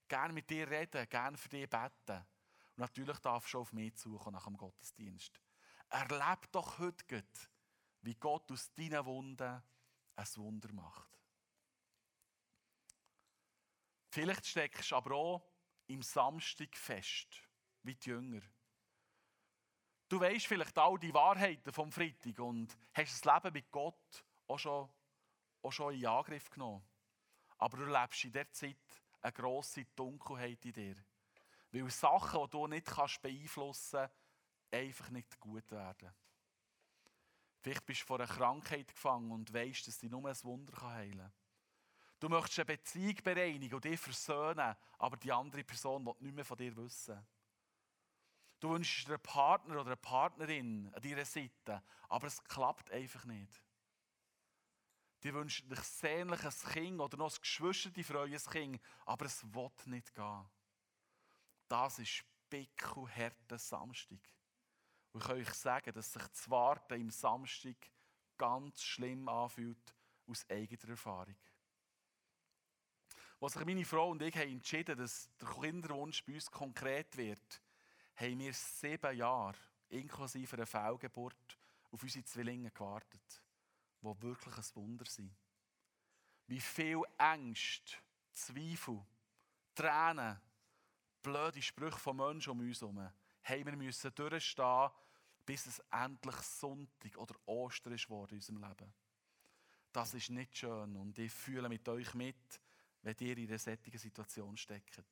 gerne 0.08 0.32
mit 0.32 0.50
dir 0.50 0.68
reden, 0.68 1.08
gerne 1.08 1.36
für 1.36 1.48
dich 1.48 1.68
beten. 1.68 2.26
Und 2.76 2.78
natürlich 2.78 3.18
darfst 3.18 3.54
du 3.54 3.60
auf 3.60 3.72
mich 3.72 3.94
zukommen 3.96 4.34
nach 4.34 4.44
dem 4.44 4.56
Gottesdienst. 4.56 5.40
Erleb 5.94 6.50
doch 6.50 6.80
heute, 6.80 7.24
wie 8.02 8.16
Gott 8.16 8.50
aus 8.50 8.74
deinen 8.74 9.06
Wunden 9.06 9.62
ein 10.16 10.28
Wunder 10.34 10.72
macht. 10.72 11.08
Vielleicht 14.10 14.44
steckst 14.44 14.90
du 14.90 14.96
aber 14.96 15.14
auch 15.14 15.48
im 15.86 16.02
Samstag 16.02 16.76
fest, 16.76 17.48
wie 17.84 17.94
die 17.94 18.08
Jünger. 18.08 18.40
Du 20.08 20.18
weißt 20.18 20.46
vielleicht 20.46 20.76
all 20.78 20.98
die 20.98 21.14
Wahrheiten 21.14 21.72
vom 21.72 21.92
Freitag 21.92 22.40
und 22.40 22.76
hast 22.92 23.24
das 23.24 23.32
Leben 23.32 23.52
mit 23.52 23.70
Gott 23.70 24.24
auch 24.48 24.58
schon, 24.58 24.90
auch 25.62 25.72
schon 25.72 25.94
in 25.94 26.06
Angriff 26.06 26.50
genommen. 26.50 26.84
Aber 27.58 27.76
du 27.76 27.84
lebst 27.84 28.24
in 28.24 28.32
der 28.32 28.50
Zeit 28.50 28.76
eine 29.20 29.32
grosse 29.32 29.84
Dunkelheit 29.94 30.64
in 30.64 30.72
dir. 30.72 30.96
Weil 31.70 31.88
Sachen, 31.88 32.42
die 32.42 32.50
du 32.50 32.66
nicht 32.66 33.22
beeinflussen 33.22 34.00
kannst, 34.00 34.23
einfach 34.74 35.10
nicht 35.10 35.38
gut 35.40 35.70
werden. 35.70 36.12
Vielleicht 37.60 37.86
bist 37.86 38.02
du 38.02 38.06
vor 38.06 38.20
einer 38.20 38.28
Krankheit 38.28 38.88
gefangen 38.88 39.32
und 39.32 39.52
weißt, 39.52 39.86
dass 39.86 39.98
dich 39.98 40.10
nur 40.10 40.28
ein 40.28 40.44
Wunder 40.44 40.82
heilen 40.82 41.18
kann. 41.18 41.32
Du 42.20 42.28
möchtest 42.28 42.60
eine 42.60 42.76
Beziehung 42.76 43.16
bereinigen 43.22 43.74
und 43.74 43.84
dich 43.84 43.98
versöhnen, 43.98 44.76
aber 44.98 45.16
die 45.16 45.32
andere 45.32 45.64
Person 45.64 46.04
will 46.06 46.14
nicht 46.20 46.34
mehr 46.34 46.44
von 46.44 46.56
dir 46.56 46.76
wissen. 46.76 47.26
Du 48.60 48.70
wünschst 48.70 49.06
dir 49.06 49.14
einen 49.14 49.22
Partner 49.22 49.74
oder 49.80 49.88
eine 49.88 49.96
Partnerin 49.96 50.90
an 50.94 51.02
deiner 51.02 51.24
Seite, 51.24 51.82
aber 52.08 52.26
es 52.26 52.42
klappt 52.44 52.90
einfach 52.90 53.24
nicht. 53.24 53.62
Die 55.22 55.32
wünschen 55.34 55.68
dich 55.68 55.80
sehnlich 55.80 56.44
ein 56.44 56.72
Kind 56.72 57.00
oder 57.00 57.16
noch 57.16 57.32
ein 57.32 57.40
Geschwister, 57.40 57.90
die 57.90 58.04
freuen 58.04 58.38
Kind, 58.38 58.80
aber 59.06 59.26
es 59.26 59.42
will 59.54 59.70
nicht 59.86 60.14
gehen. 60.14 60.48
Das 61.68 61.98
ist 61.98 62.24
pickelharter 62.48 63.58
Samstag. 63.58 64.20
Und 65.14 65.20
ich 65.20 65.26
kann 65.28 65.36
euch 65.36 65.54
sagen, 65.54 65.92
dass 65.94 66.12
sich 66.12 66.26
das 66.26 66.50
Warten 66.50 67.00
im 67.00 67.10
Samstag 67.10 67.76
ganz 68.36 68.82
schlimm 68.82 69.28
anfühlt, 69.28 69.94
aus 70.26 70.44
eigener 70.50 70.90
Erfahrung. 70.90 71.36
Als 73.40 73.52
sich 73.52 73.64
meine 73.64 73.84
Frau 73.84 74.10
und 74.10 74.22
ich 74.22 74.34
haben 74.34 74.50
entschieden 74.50 74.98
dass 74.98 75.30
der 75.40 75.48
Kinderwunsch 75.48 76.24
bei 76.24 76.34
uns 76.34 76.50
konkret 76.50 77.16
wird, 77.16 77.62
haben 78.16 78.40
wir 78.40 78.52
sieben 78.52 79.16
Jahre, 79.16 79.56
inklusive 79.90 80.56
einer 80.56 80.66
Fehlgeburt, 80.66 81.58
auf 81.92 82.02
unsere 82.02 82.24
Zwillinge 82.24 82.72
gewartet 82.72 83.40
die 84.00 84.22
wirklich 84.22 84.56
ein 84.56 84.74
Wunder 84.74 85.04
sind. 85.06 85.34
Wie 86.46 86.60
viel 86.60 87.00
Ängste, 87.16 87.96
Zweifel, 88.32 89.00
Tränen, 89.74 90.40
blöde 91.22 91.62
Sprüche 91.62 91.98
von 91.98 92.16
Menschen 92.16 92.50
um 92.50 92.60
uns 92.60 92.80
herum 92.80 92.98
haben 93.44 93.66
wir 93.66 93.76
müssen 93.76 94.14
durchstehen, 94.14 94.90
bis 95.44 95.66
es 95.66 95.78
endlich 95.90 96.36
Sonntag 96.36 97.16
oder 97.16 97.34
Ostern 97.46 97.94
ist 97.94 98.08
in 98.08 98.16
unserem 98.16 98.58
Leben. 98.58 98.94
Das 99.92 100.14
ist 100.14 100.30
nicht 100.30 100.56
schön 100.56 100.96
und 100.96 101.18
ich 101.18 101.32
fühle 101.32 101.68
mit 101.68 101.88
euch 101.88 102.14
mit, 102.14 102.60
wenn 103.02 103.16
ihr 103.20 103.36
in 103.38 103.48
einer 103.48 103.58
solchen 103.58 103.98
Situation 103.98 104.56
steckt. 104.56 105.02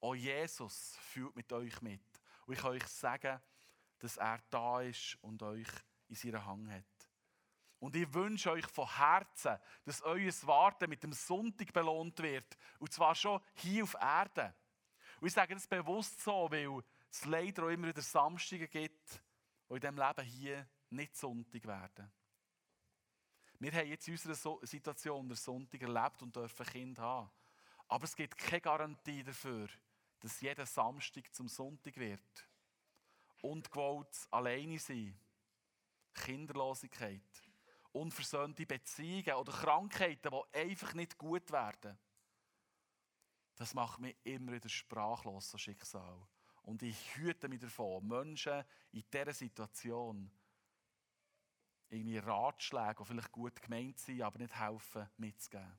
Auch 0.00 0.14
Jesus 0.14 0.96
fühlt 1.00 1.34
mit 1.34 1.52
euch 1.52 1.80
mit. 1.82 2.02
Und 2.46 2.54
ich 2.54 2.60
kann 2.60 2.70
euch 2.70 2.86
sagen, 2.86 3.40
dass 3.98 4.16
er 4.16 4.40
da 4.48 4.80
ist 4.82 5.18
und 5.22 5.42
euch 5.42 5.68
in 6.08 6.14
seiner 6.14 6.44
Hand 6.44 6.70
hat. 6.70 6.84
Und 7.78 7.96
ich 7.96 8.12
wünsche 8.12 8.50
euch 8.50 8.66
von 8.66 8.94
Herzen, 8.96 9.58
dass 9.84 10.02
euer 10.02 10.32
Warten 10.42 10.90
mit 10.90 11.02
dem 11.02 11.12
Sonntag 11.12 11.72
belohnt 11.72 12.18
wird. 12.18 12.56
Und 12.78 12.92
zwar 12.92 13.14
schon 13.14 13.40
hier 13.54 13.84
auf 13.84 13.94
Erden. 13.94 14.52
Und 15.20 15.26
ich 15.26 15.32
sage 15.32 15.54
das 15.54 15.66
bewusst 15.66 16.22
so, 16.22 16.50
weil 16.50 16.82
es 17.10 17.24
leider 17.24 17.64
auch 17.64 17.68
immer 17.68 17.88
wieder 17.88 18.02
Samstage 18.02 18.68
gibt, 18.68 19.22
die 19.70 19.74
in 19.74 19.80
diesem 19.80 19.96
Leben 19.96 20.24
hier 20.24 20.68
nicht 20.90 21.16
Sonntag 21.16 21.64
werden. 21.64 22.12
Wir 23.58 23.72
haben 23.72 23.88
jetzt 23.88 24.08
in 24.08 24.14
unserer 24.14 24.66
Situation 24.66 25.28
den 25.28 25.36
Sonntag 25.36 25.82
erlebt 25.82 26.22
und 26.22 26.34
dürfen 26.34 26.66
Kind 26.66 26.98
haben. 26.98 27.30
Aber 27.88 28.04
es 28.04 28.16
gibt 28.16 28.36
keine 28.36 28.60
Garantie 28.60 29.22
dafür, 29.22 29.68
dass 30.20 30.40
jeder 30.40 30.66
Samstag 30.66 31.34
zum 31.34 31.48
Sonntag 31.48 31.96
wird. 31.96 32.48
Ungewollt 33.42 34.28
alleine 34.30 34.78
sein. 34.78 35.18
Kinderlosigkeit 36.14 37.50
unversöhnte 37.92 38.66
Beziehungen 38.66 39.34
oder 39.34 39.52
Krankheiten, 39.52 40.30
die 40.30 40.58
einfach 40.58 40.94
nicht 40.94 41.18
gut 41.18 41.50
werden. 41.50 41.98
Das 43.56 43.74
macht 43.74 44.00
mich 44.00 44.16
immer 44.24 44.52
wieder 44.52 44.68
sprachlos, 44.68 45.50
das 45.50 45.60
Schicksal. 45.60 46.26
Und 46.62 46.82
ich 46.82 47.16
hüte 47.16 47.48
mich 47.48 47.60
davon, 47.60 48.06
Menschen 48.06 48.64
in 48.92 49.04
dieser 49.12 49.32
Situation 49.32 50.30
irgendwie 51.88 52.18
Ratschläge, 52.18 52.96
die 52.98 53.04
vielleicht 53.04 53.32
gut 53.32 53.60
gemeint 53.60 53.98
sind, 53.98 54.22
aber 54.22 54.38
nicht 54.38 54.54
helfen, 54.54 55.08
mitzugeben. 55.16 55.78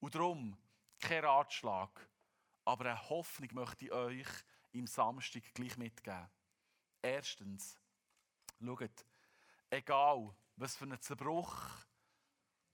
Und 0.00 0.14
darum, 0.14 0.56
kein 0.98 1.24
Ratschlag, 1.24 2.08
aber 2.64 2.86
eine 2.86 3.08
Hoffnung 3.10 3.50
möchte 3.52 3.84
ich 3.84 3.92
euch 3.92 4.28
im 4.72 4.86
Samstag 4.86 5.42
gleich 5.54 5.76
mitgeben. 5.76 6.30
Erstens, 7.02 7.78
schaut, 8.60 9.04
egal 9.68 10.34
was 10.56 10.76
für 10.76 10.84
einen 10.84 11.00
Zerbruch 11.00 11.56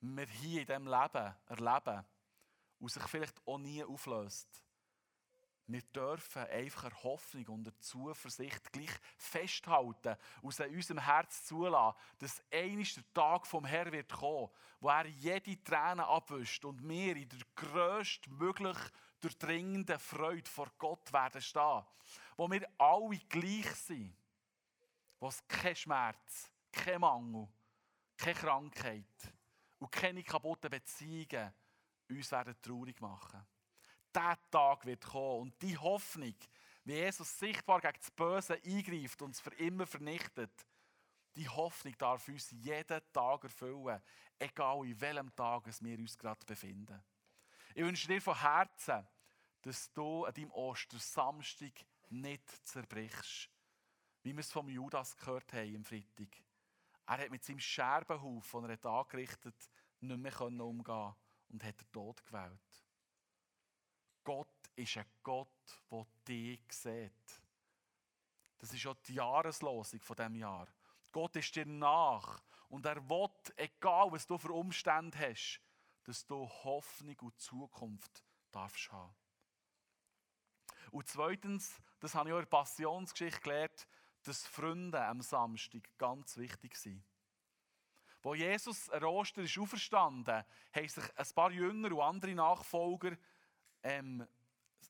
wir 0.00 0.26
hier 0.26 0.60
in 0.60 0.66
diesem 0.66 0.86
Leben 0.86 1.34
erleben 1.46 2.04
und 2.78 2.90
sich 2.90 3.02
vielleicht 3.04 3.46
auch 3.46 3.58
nie 3.58 3.82
auflöst. 3.82 4.64
Wir 5.70 5.82
dürfen 5.82 6.46
einfach 6.46 6.84
eine 6.84 7.02
Hoffnung 7.02 7.46
und 7.48 7.68
eine 7.68 7.78
Zuversicht 7.78 8.72
gleich 8.72 8.90
festhalten, 9.18 10.16
aus 10.42 10.60
unserem 10.60 10.98
Herz 10.98 11.44
zulassen, 11.44 11.98
dass 12.18 12.42
eines 12.50 12.94
der 12.94 13.04
Tag 13.12 13.46
vom 13.46 13.66
Herrn 13.66 13.92
wird 13.92 14.10
kommen, 14.10 14.48
wo 14.80 14.88
er 14.88 15.04
jede 15.06 15.62
Träne 15.62 16.06
abwischt 16.06 16.64
und 16.64 16.88
wir 16.88 17.14
in 17.14 17.28
der 17.28 17.40
grösstmöglich 17.54 18.78
durchdringenden 19.20 19.98
Freude 19.98 20.50
vor 20.50 20.72
Gott 20.78 21.12
werden 21.12 21.42
stehen. 21.42 21.84
Wo 22.38 22.50
wir 22.50 22.66
alle 22.78 23.18
gleich 23.28 23.70
sind. 23.74 24.16
Wo 25.20 25.28
es 25.28 25.46
kein 25.46 25.76
Schmerz, 25.76 26.50
kein 26.72 27.02
Mangel, 27.02 27.46
keine 28.16 28.34
Krankheit 28.34 29.34
und 29.80 29.92
keine 29.92 30.22
kaputten 30.22 30.70
Beziehungen 30.70 31.52
uns 32.08 32.32
werden 32.32 32.56
traurig 32.62 32.98
machen. 33.02 33.44
Der 34.14 34.38
Tag 34.50 34.84
wird 34.86 35.04
kommen 35.04 35.42
und 35.42 35.62
die 35.62 35.76
Hoffnung, 35.76 36.34
wie 36.84 36.94
Jesus 36.94 37.38
sichtbar 37.38 37.80
gegen 37.80 37.98
das 37.98 38.10
Böse 38.10 38.60
eingreift 38.64 39.20
und 39.22 39.34
es 39.34 39.40
für 39.40 39.54
immer 39.54 39.86
vernichtet, 39.86 40.50
die 41.36 41.48
Hoffnung 41.48 41.96
darf 41.98 42.26
uns 42.28 42.50
jeden 42.50 43.00
Tag 43.12 43.44
erfüllen, 43.44 44.02
egal 44.38 44.84
in 44.86 45.00
welchem 45.00 45.34
Tag 45.36 45.66
wir 45.80 45.98
uns 45.98 46.18
gerade 46.18 46.44
befinden. 46.44 47.02
Ich 47.74 47.84
wünsche 47.84 48.08
dir 48.08 48.20
von 48.20 48.40
Herzen, 48.40 49.06
dass 49.62 49.92
du 49.92 50.24
an 50.24 50.34
deinem 50.34 50.50
Ostersamstag 50.50 51.72
nicht 52.08 52.66
zerbrichst, 52.66 53.50
wie 54.22 54.32
wir 54.32 54.40
es 54.40 54.50
vom 54.50 54.68
Judas 54.68 55.16
gehört 55.16 55.52
haben 55.52 55.76
am 55.76 55.84
Freitag. 55.84 56.42
Er 57.06 57.18
hat 57.18 57.30
mit 57.30 57.44
seinem 57.44 57.60
Scherbenhaufen, 57.60 58.62
den 58.62 58.78
er 58.82 58.84
angerichtet 58.90 59.54
hat, 59.54 59.70
nicht 60.00 60.18
mehr 60.18 60.40
umgehen 60.40 61.14
und 61.50 61.64
hat 61.64 61.80
den 61.80 61.92
Tod 61.92 62.24
gewählt. 62.24 62.67
Gott 64.24 64.48
ist 64.76 64.96
ein 64.96 65.06
Gott, 65.22 65.48
der 65.90 66.06
dich 66.26 66.60
sieht. 66.70 67.42
Das 68.58 68.72
ist 68.72 68.86
auch 68.86 68.96
die 69.06 69.14
Jahreslosung 69.14 70.00
von 70.00 70.16
diesem 70.16 70.34
Jahr. 70.36 70.68
Gott 71.12 71.36
ist 71.36 71.54
dir 71.54 71.66
nach 71.66 72.42
und 72.68 72.84
er 72.84 73.08
will, 73.08 73.30
egal 73.56 74.12
was 74.12 74.26
du 74.26 74.36
für 74.36 74.52
Umstände 74.52 75.18
hast, 75.18 75.60
dass 76.04 76.26
du 76.26 76.48
Hoffnung 76.64 77.16
und 77.20 77.40
Zukunft 77.40 78.22
darfst 78.50 78.90
haben. 78.92 79.14
Und 80.90 81.06
zweitens, 81.06 81.80
das 82.00 82.14
habe 82.14 82.28
ich 82.28 82.32
auch 82.32 82.38
in 82.38 82.44
der 82.44 82.50
Passionsgeschichte 82.50 83.40
gelernt, 83.40 83.88
dass 84.22 84.46
Freunde 84.46 85.02
am 85.04 85.20
Samstag 85.20 85.82
ganz 85.98 86.36
wichtig 86.36 86.76
sind. 86.76 87.04
Wo 88.22 88.34
Jesus 88.34 88.90
an 88.90 89.04
Ostern 89.04 89.44
ist 89.44 89.58
auferstanden, 89.58 90.44
haben 90.72 90.88
sich 90.88 91.04
ein 91.16 91.34
paar 91.34 91.52
Jünger 91.52 91.92
und 91.92 92.00
andere 92.00 92.34
Nachfolger 92.34 93.16
ähm, 93.88 94.26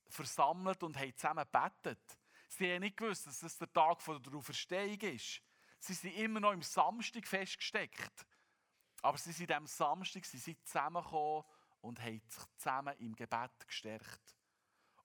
versammelt 0.08 0.82
und 0.82 0.96
haben 0.96 1.14
zusammen 1.16 1.44
gebetet. 1.44 2.18
Sie 2.48 2.72
haben 2.72 2.80
nicht 2.80 2.96
gewusst, 2.96 3.26
dass 3.26 3.42
es 3.42 3.58
der 3.58 3.72
Tag 3.72 4.02
der 4.04 4.34
Auferstehung 4.34 5.00
ist. 5.00 5.42
Sie 5.78 5.94
sind 5.94 6.14
immer 6.16 6.40
noch 6.40 6.52
im 6.52 6.62
Samstag 6.62 7.26
festgesteckt. 7.26 8.26
Aber 9.02 9.16
sie 9.18 9.32
sind 9.32 9.52
am 9.52 9.66
Samstag 9.66 10.24
sie 10.24 10.38
sind 10.38 10.66
zusammengekommen 10.66 11.44
und 11.82 12.00
haben 12.00 12.20
sich 12.26 12.44
zusammen 12.56 12.96
im 12.98 13.14
Gebet 13.14 13.66
gestärkt. 13.66 14.36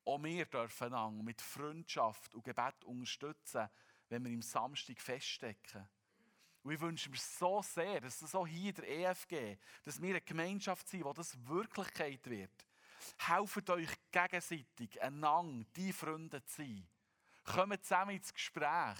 Auch 0.05 0.21
wir 0.23 0.45
dürfen 0.45 1.23
mit 1.23 1.41
Freundschaft 1.41 2.33
und 2.33 2.43
Gebet 2.43 2.83
unterstützen, 2.85 3.69
wenn 4.09 4.23
wir 4.25 4.31
im 4.31 4.41
Samstag 4.41 4.99
feststecken. 4.99 5.87
Und 6.63 6.71
ich 6.71 6.81
wünsche 6.81 7.09
mir 7.09 7.17
so 7.17 7.61
sehr, 7.61 8.01
dass 8.01 8.21
es 8.21 8.33
auch 8.33 8.47
hier 8.47 8.69
in 8.69 8.75
der 8.75 8.89
EFG, 8.89 9.57
dass 9.83 10.01
wir 10.01 10.09
eine 10.09 10.21
Gemeinschaft 10.21 10.87
sind, 10.87 11.03
wo 11.03 11.13
das 11.13 11.37
Wirklichkeit 11.45 12.25
wird. 12.29 12.65
Helft 13.17 13.69
euch 13.69 13.89
gegenseitig, 14.11 15.01
einander, 15.01 15.65
die 15.75 15.93
Freunde 15.93 16.43
zu 16.45 16.57
sein. 16.57 16.87
Kommt 17.43 17.83
zusammen 17.83 18.15
ins 18.15 18.33
Gespräch. 18.33 18.97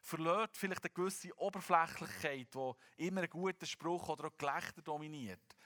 Verliert 0.00 0.56
vielleicht 0.56 0.84
eine 0.84 0.92
gewisse 0.94 1.36
Oberflächlichkeit, 1.38 2.54
die 2.54 3.06
immer 3.06 3.20
einen 3.20 3.30
guten 3.30 3.66
Spruch 3.66 4.08
oder 4.08 4.28
auch 4.28 4.38
Gelächter 4.38 4.82
dominiert. 4.82 5.56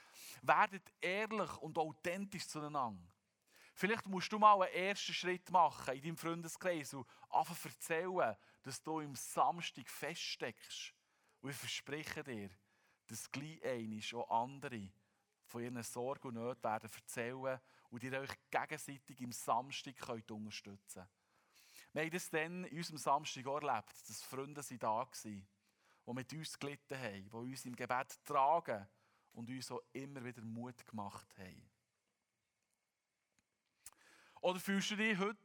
Werdet 0.41 0.93
ehrlich 0.99 1.55
und 1.57 1.77
authentisch 1.77 2.47
zueinander. 2.47 3.13
Vielleicht 3.75 4.05
musst 4.07 4.31
du 4.31 4.37
mal 4.37 4.61
einen 4.61 4.73
ersten 4.73 5.13
Schritt 5.13 5.49
machen 5.49 5.95
in 5.95 6.01
deinem 6.01 6.17
Freundeskreis 6.17 6.93
und 6.93 7.07
einfach 7.29 7.65
erzählen, 7.65 8.35
dass 8.61 8.81
du 8.81 8.99
im 8.99 9.15
Samstag 9.15 9.89
feststeckst. 9.89 10.93
Und 11.41 11.49
ich 11.49 11.55
verspreche 11.55 12.23
dir, 12.23 12.49
dass 13.07 13.31
gleich 13.31 13.63
einmal 13.63 14.01
auch 14.13 14.43
andere 14.43 14.91
von 15.53 15.61
ihren 15.61 15.83
Sorgen 15.83 16.29
und 16.29 16.33
Nöten 16.33 16.63
werden 16.63 16.89
erzählen 16.91 17.59
und 17.91 18.03
ihr 18.03 18.19
euch 18.19 18.31
gegenseitig 18.49 19.21
im 19.21 19.31
Samstag 19.31 19.95
könnt 19.99 20.31
unterstützen 20.31 21.03
könnt. 21.03 21.93
Wir 21.93 22.01
haben 22.01 22.11
das 22.11 22.29
dann 22.31 22.63
in 22.63 22.77
unserem 22.77 22.97
Samstag 22.97 23.45
auch 23.45 23.61
erlebt, 23.61 23.93
dass 24.09 24.23
Freunde 24.23 24.63
da 24.79 24.87
waren, 24.87 25.07
die 25.13 25.45
mit 26.07 26.33
uns 26.33 26.57
gelitten 26.57 26.97
haben, 26.97 27.29
die 27.29 27.51
uns 27.51 27.65
im 27.65 27.75
Gebet 27.75 28.17
tragen 28.25 28.87
und 29.33 29.47
uns 29.47 29.71
auch 29.71 29.83
immer 29.93 30.25
wieder 30.25 30.41
Mut 30.41 30.87
gemacht 30.87 31.37
haben. 31.37 31.69
Oder 34.41 34.59
fühlst 34.59 34.89
du 34.89 34.95
dich 34.95 35.19
heute 35.19 35.37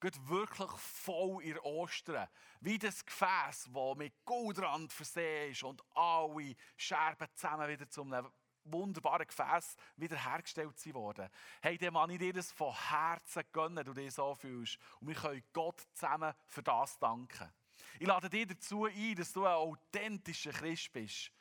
geht 0.00 0.28
wirklich 0.28 0.70
voll 0.70 1.42
in 1.42 1.58
Ostern. 1.58 2.28
Wie 2.60 2.78
das 2.78 3.04
Gefäß, 3.04 3.68
das 3.72 3.96
mit 3.96 4.24
Goldrand 4.24 4.92
versehen 4.92 5.50
ist 5.50 5.64
und 5.64 5.82
alle 5.94 6.54
Scherben 6.76 7.28
zusammen 7.34 7.68
wieder 7.68 7.88
zu 7.88 8.02
einem 8.02 8.30
wunderbaren 8.72 9.26
Gefäß 9.26 9.76
wiederhergestellt 9.96 10.94
worden. 10.94 11.28
Hey, 11.60 11.78
dem 11.78 11.94
man 11.94 12.10
ich 12.10 12.18
dir 12.18 12.32
das 12.32 12.52
von 12.52 12.74
Herzen 12.74 13.42
gönnen, 13.52 13.84
du 13.84 13.92
dich 13.92 14.14
so 14.14 14.34
fühlst. 14.34 14.78
Und 15.00 15.08
wir 15.08 15.14
können 15.14 15.42
Gott 15.52 15.80
zusammen 15.92 16.34
für 16.46 16.62
das 16.62 16.98
danken. 16.98 17.52
Ich 17.98 18.06
lade 18.06 18.30
dich 18.30 18.46
dazu 18.46 18.84
ein, 18.84 19.14
dass 19.16 19.32
du 19.32 19.44
ein 19.44 19.52
authentischer 19.52 20.52
Christ 20.52 20.92
bist, 20.92 21.32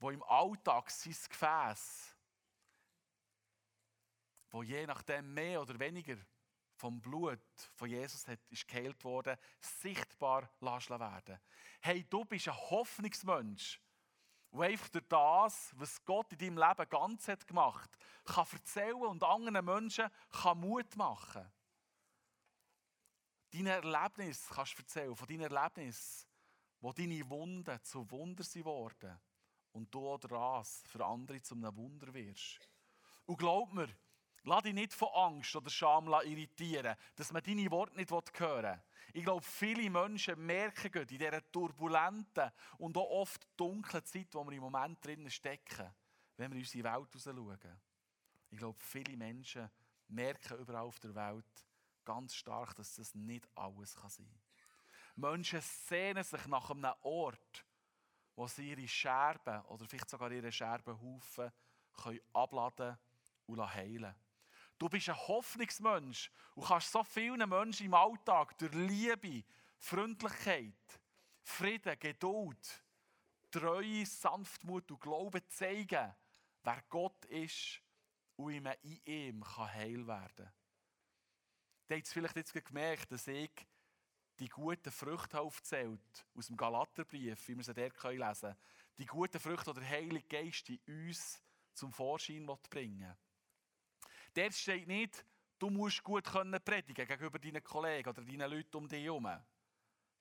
der 0.00 0.10
im 0.10 0.22
Alltag 0.24 0.90
sein 0.90 1.16
Gefäß, 1.28 2.14
wo 4.50 4.62
je 4.62 4.86
nachdem 4.86 5.34
mehr 5.34 5.60
oder 5.60 5.78
weniger 5.78 6.16
vom 6.76 7.00
Blut 7.00 7.40
von 7.74 7.88
Jesus 7.88 8.28
hat, 8.28 8.40
ist 8.50 8.68
geheilt 8.68 9.02
worden, 9.04 9.36
sichtbar 9.60 10.50
lassen 10.60 11.00
werden. 11.00 11.40
Hey, 11.80 12.04
du 12.08 12.24
bist 12.24 12.48
ein 12.48 12.56
Hoffnungsmensch, 12.56 13.80
der 14.56 14.68
einfach 14.68 14.88
durch 14.88 15.04
das, 15.08 15.72
was 15.76 16.04
Gott 16.04 16.32
in 16.32 16.38
deinem 16.38 16.58
Leben 16.58 16.88
ganz 16.88 17.28
hat 17.28 17.46
gemacht, 17.46 17.96
kann 18.24 18.46
erzählen 18.52 18.94
und 18.94 19.22
anderen 19.22 19.64
Menschen 19.64 20.08
kann 20.30 20.60
Mut 20.60 20.96
machen. 20.96 21.50
Deine 23.50 23.70
Erlebnis 23.70 24.48
kannst 24.48 24.78
du 24.78 24.82
erzählen, 24.82 25.16
von 25.16 25.28
deinen 25.28 25.52
Erlebnissen, 25.52 26.26
wo 26.80 26.92
deine 26.92 27.28
Wunden 27.28 27.82
zu 27.82 28.10
Wunder 28.10 28.44
sind 28.44 28.64
worden 28.64 29.18
und 29.72 29.94
du 29.94 30.00
oder 30.00 30.28
das 30.28 30.82
für 30.86 31.04
andere 31.04 31.40
zu 31.40 31.54
einem 31.54 31.74
Wunder 31.76 32.12
wirst. 32.12 32.68
Und 33.24 33.38
glaub 33.38 33.72
mir, 33.72 33.88
Lass 34.48 34.62
dich 34.62 34.74
nicht 34.74 34.94
von 34.94 35.08
Angst 35.08 35.56
oder 35.56 35.68
Scham 35.68 36.06
irritieren, 36.06 36.96
dass 37.16 37.32
man 37.32 37.42
deine 37.42 37.68
Worte 37.68 37.96
nicht 37.96 38.10
hören 38.10 38.62
will. 38.62 38.80
Ich 39.12 39.24
glaube, 39.24 39.42
viele 39.42 39.90
Menschen 39.90 40.46
merken 40.46 41.02
in 41.02 41.06
dieser 41.08 41.50
turbulenten 41.50 42.52
und 42.78 42.96
auch 42.96 43.10
oft 43.10 43.44
dunklen 43.56 44.04
Zeit, 44.04 44.32
wo 44.34 44.44
wir 44.44 44.52
im 44.52 44.62
Moment 44.62 45.04
drinnen 45.04 45.30
stecken, 45.32 45.92
wenn 46.36 46.52
wir 46.52 46.58
in 46.58 46.62
unsere 46.62 46.84
Welt 46.84 47.08
schauen. 47.20 47.80
Ich 48.50 48.58
glaube, 48.58 48.78
viele 48.78 49.16
Menschen 49.16 49.68
merken 50.06 50.58
überall 50.58 50.84
auf 50.84 51.00
der 51.00 51.12
Welt 51.16 51.66
ganz 52.04 52.36
stark, 52.36 52.72
dass 52.76 52.94
das 52.94 53.16
nicht 53.16 53.48
alles 53.56 53.94
sein 53.94 54.10
kann. 54.14 54.40
Menschen 55.16 55.60
sehnen 55.60 56.22
sich 56.22 56.46
nach 56.46 56.70
einem 56.70 56.94
Ort, 57.00 57.66
wo 58.36 58.46
sie 58.46 58.70
ihre 58.70 58.86
Scherben 58.86 59.60
oder 59.62 59.86
vielleicht 59.86 60.08
sogar 60.08 60.30
ihre 60.30 60.52
Scherbenhaufen 60.52 61.50
abladen 62.32 62.96
und 63.46 63.74
heilen 63.74 64.02
können. 64.02 64.25
Du 64.78 64.88
bist 64.88 65.08
ein 65.08 65.16
Hoffnungsmensch 65.16 66.30
und 66.54 66.66
kannst 66.66 66.92
so 66.92 67.02
vielen 67.02 67.48
Menschen 67.48 67.86
im 67.86 67.94
Alltag 67.94 68.58
durch 68.58 68.72
Liebe, 68.74 69.44
Freundlichkeit, 69.78 71.00
Frieden, 71.42 71.98
Geduld, 71.98 72.84
Treue, 73.50 74.04
Sanftmut 74.04 74.90
und 74.90 75.00
Glauben 75.00 75.40
zeigen, 75.48 76.14
wer 76.62 76.82
Gott 76.88 77.24
ist 77.26 77.80
und 78.36 78.50
wie 78.50 78.60
man 78.60 78.74
in 78.82 79.00
ihm 79.04 79.42
kann 79.42 79.72
heil 79.72 80.06
werden 80.06 80.36
kann. 80.36 80.52
Ihr 81.88 81.96
habt 81.96 82.08
vielleicht 82.08 82.36
jetzt 82.36 82.52
gemerkt, 82.52 83.12
dass 83.12 83.26
ich 83.28 83.50
die 84.38 84.48
guten 84.48 84.90
Früchte 84.90 85.40
aufzählt 85.40 86.26
aus 86.34 86.48
dem 86.48 86.56
Galaterbrief, 86.56 87.48
wie 87.48 87.56
wir 87.56 87.64
sie 87.64 87.72
dort 87.72 88.02
lesen 88.02 88.40
können. 88.40 88.56
Die 88.98 89.06
guten 89.06 89.40
Früchte, 89.40 89.72
die 89.72 89.80
der 89.80 89.88
Heilige 89.88 90.26
Geist 90.26 90.68
in 90.68 90.80
uns 90.86 91.42
zum 91.72 91.92
Vorschein 91.92 92.46
bringen 92.68 93.00
will. 93.00 93.25
Dort 94.36 94.52
steht 94.52 94.86
nicht, 94.86 95.24
du 95.58 95.70
musst 95.70 96.02
gut 96.02 96.24
können 96.24 96.62
predigen 96.62 97.06
gegenüber 97.06 97.38
deinen 97.38 97.64
Kollegen 97.64 98.10
oder 98.10 98.22
deinen 98.22 98.50
Leuten 98.50 98.76
um 98.76 98.86
dich 98.86 99.02
herum. 99.02 99.26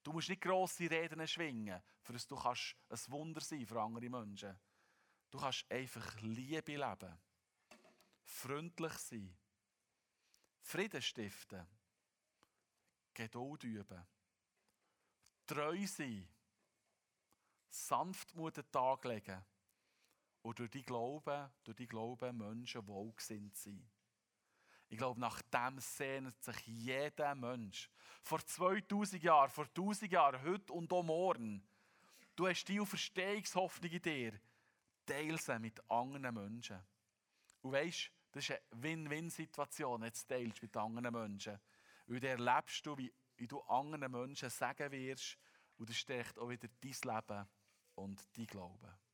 Du 0.02 0.14
musst 0.14 0.30
nicht 0.30 0.42
grosse 0.42 0.90
Reden 0.90 1.28
schwingen, 1.28 1.84
für 2.02 2.14
dass 2.14 2.26
du 2.26 2.38
kannst 2.38 2.78
ein 2.88 3.12
Wunder 3.12 3.42
sein 3.42 3.66
für 3.66 3.82
andere 3.82 4.10
Menschen. 4.10 4.58
Du 5.30 5.38
kannst 5.38 5.70
einfach 5.70 6.22
Liebe 6.22 6.78
leben, 6.78 7.20
freundlich 8.24 8.94
sein, 8.94 9.38
Frieden 10.62 11.02
stiften, 11.02 11.68
Geduld 13.14 13.66
üben, 13.66 14.08
treu 15.46 15.86
sein, 15.88 16.26
Sanftmut 17.70 18.56
den 18.56 18.72
Tag 18.72 19.04
legen 19.04 19.44
und 20.42 20.58
durch 20.58 20.72
die 20.72 20.84
Glauben, 20.84 21.52
durch 21.66 21.76
die 21.76 21.88
Glauben 21.88 22.38
Menschen 22.38 22.88
wohlgesinnt 22.88 23.58
sein. 23.58 23.86
Ich 24.90 24.98
glaube, 24.98 25.20
nach 25.20 25.42
dem 25.42 25.80
sehnt 25.80 26.42
sich 26.44 26.68
jeder 26.68 27.36
Mensch. 27.36 27.90
Vor 28.22 28.40
2000 28.46 29.22
Jahren, 29.24 29.50
vor 29.50 29.66
1000 29.66 30.12
Jahren, 30.12 30.42
heute 30.44 30.74
und 30.74 30.92
auch 30.94 31.04
morgen. 31.04 31.68
Du 32.36 32.48
hast 32.48 32.66
die 32.66 32.86
Verstehungshoffnung 32.86 33.92
in 33.92 34.02
dir. 34.02 34.34
Teil 35.06 35.40
sie 35.40 35.60
mit 35.60 35.80
anderen 35.90 36.34
Menschen. 36.34 36.80
Und 37.62 37.72
weißt, 37.72 38.12
das 38.32 38.44
ist 38.44 38.52
eine 38.52 38.84
Win-Win-Situation, 38.84 40.04
jetzt 40.04 40.28
teilst 40.28 40.62
mit 40.62 40.76
anderen 40.76 41.14
Menschen. 41.14 41.60
Weil 42.08 42.20
dann 42.20 42.40
erlebst 42.40 42.86
du, 42.86 42.98
wie 42.98 43.48
du 43.48 43.62
anderen 43.62 44.12
Menschen 44.12 44.50
sagen 44.50 44.92
wirst, 44.92 45.38
und 45.78 45.90
das 45.90 45.98
stärkt 45.98 46.38
auch 46.40 46.50
wieder 46.50 46.68
dein 46.82 47.16
Leben 47.16 47.48
und 47.96 48.38
dein 48.38 48.48
Glauben. 48.48 49.05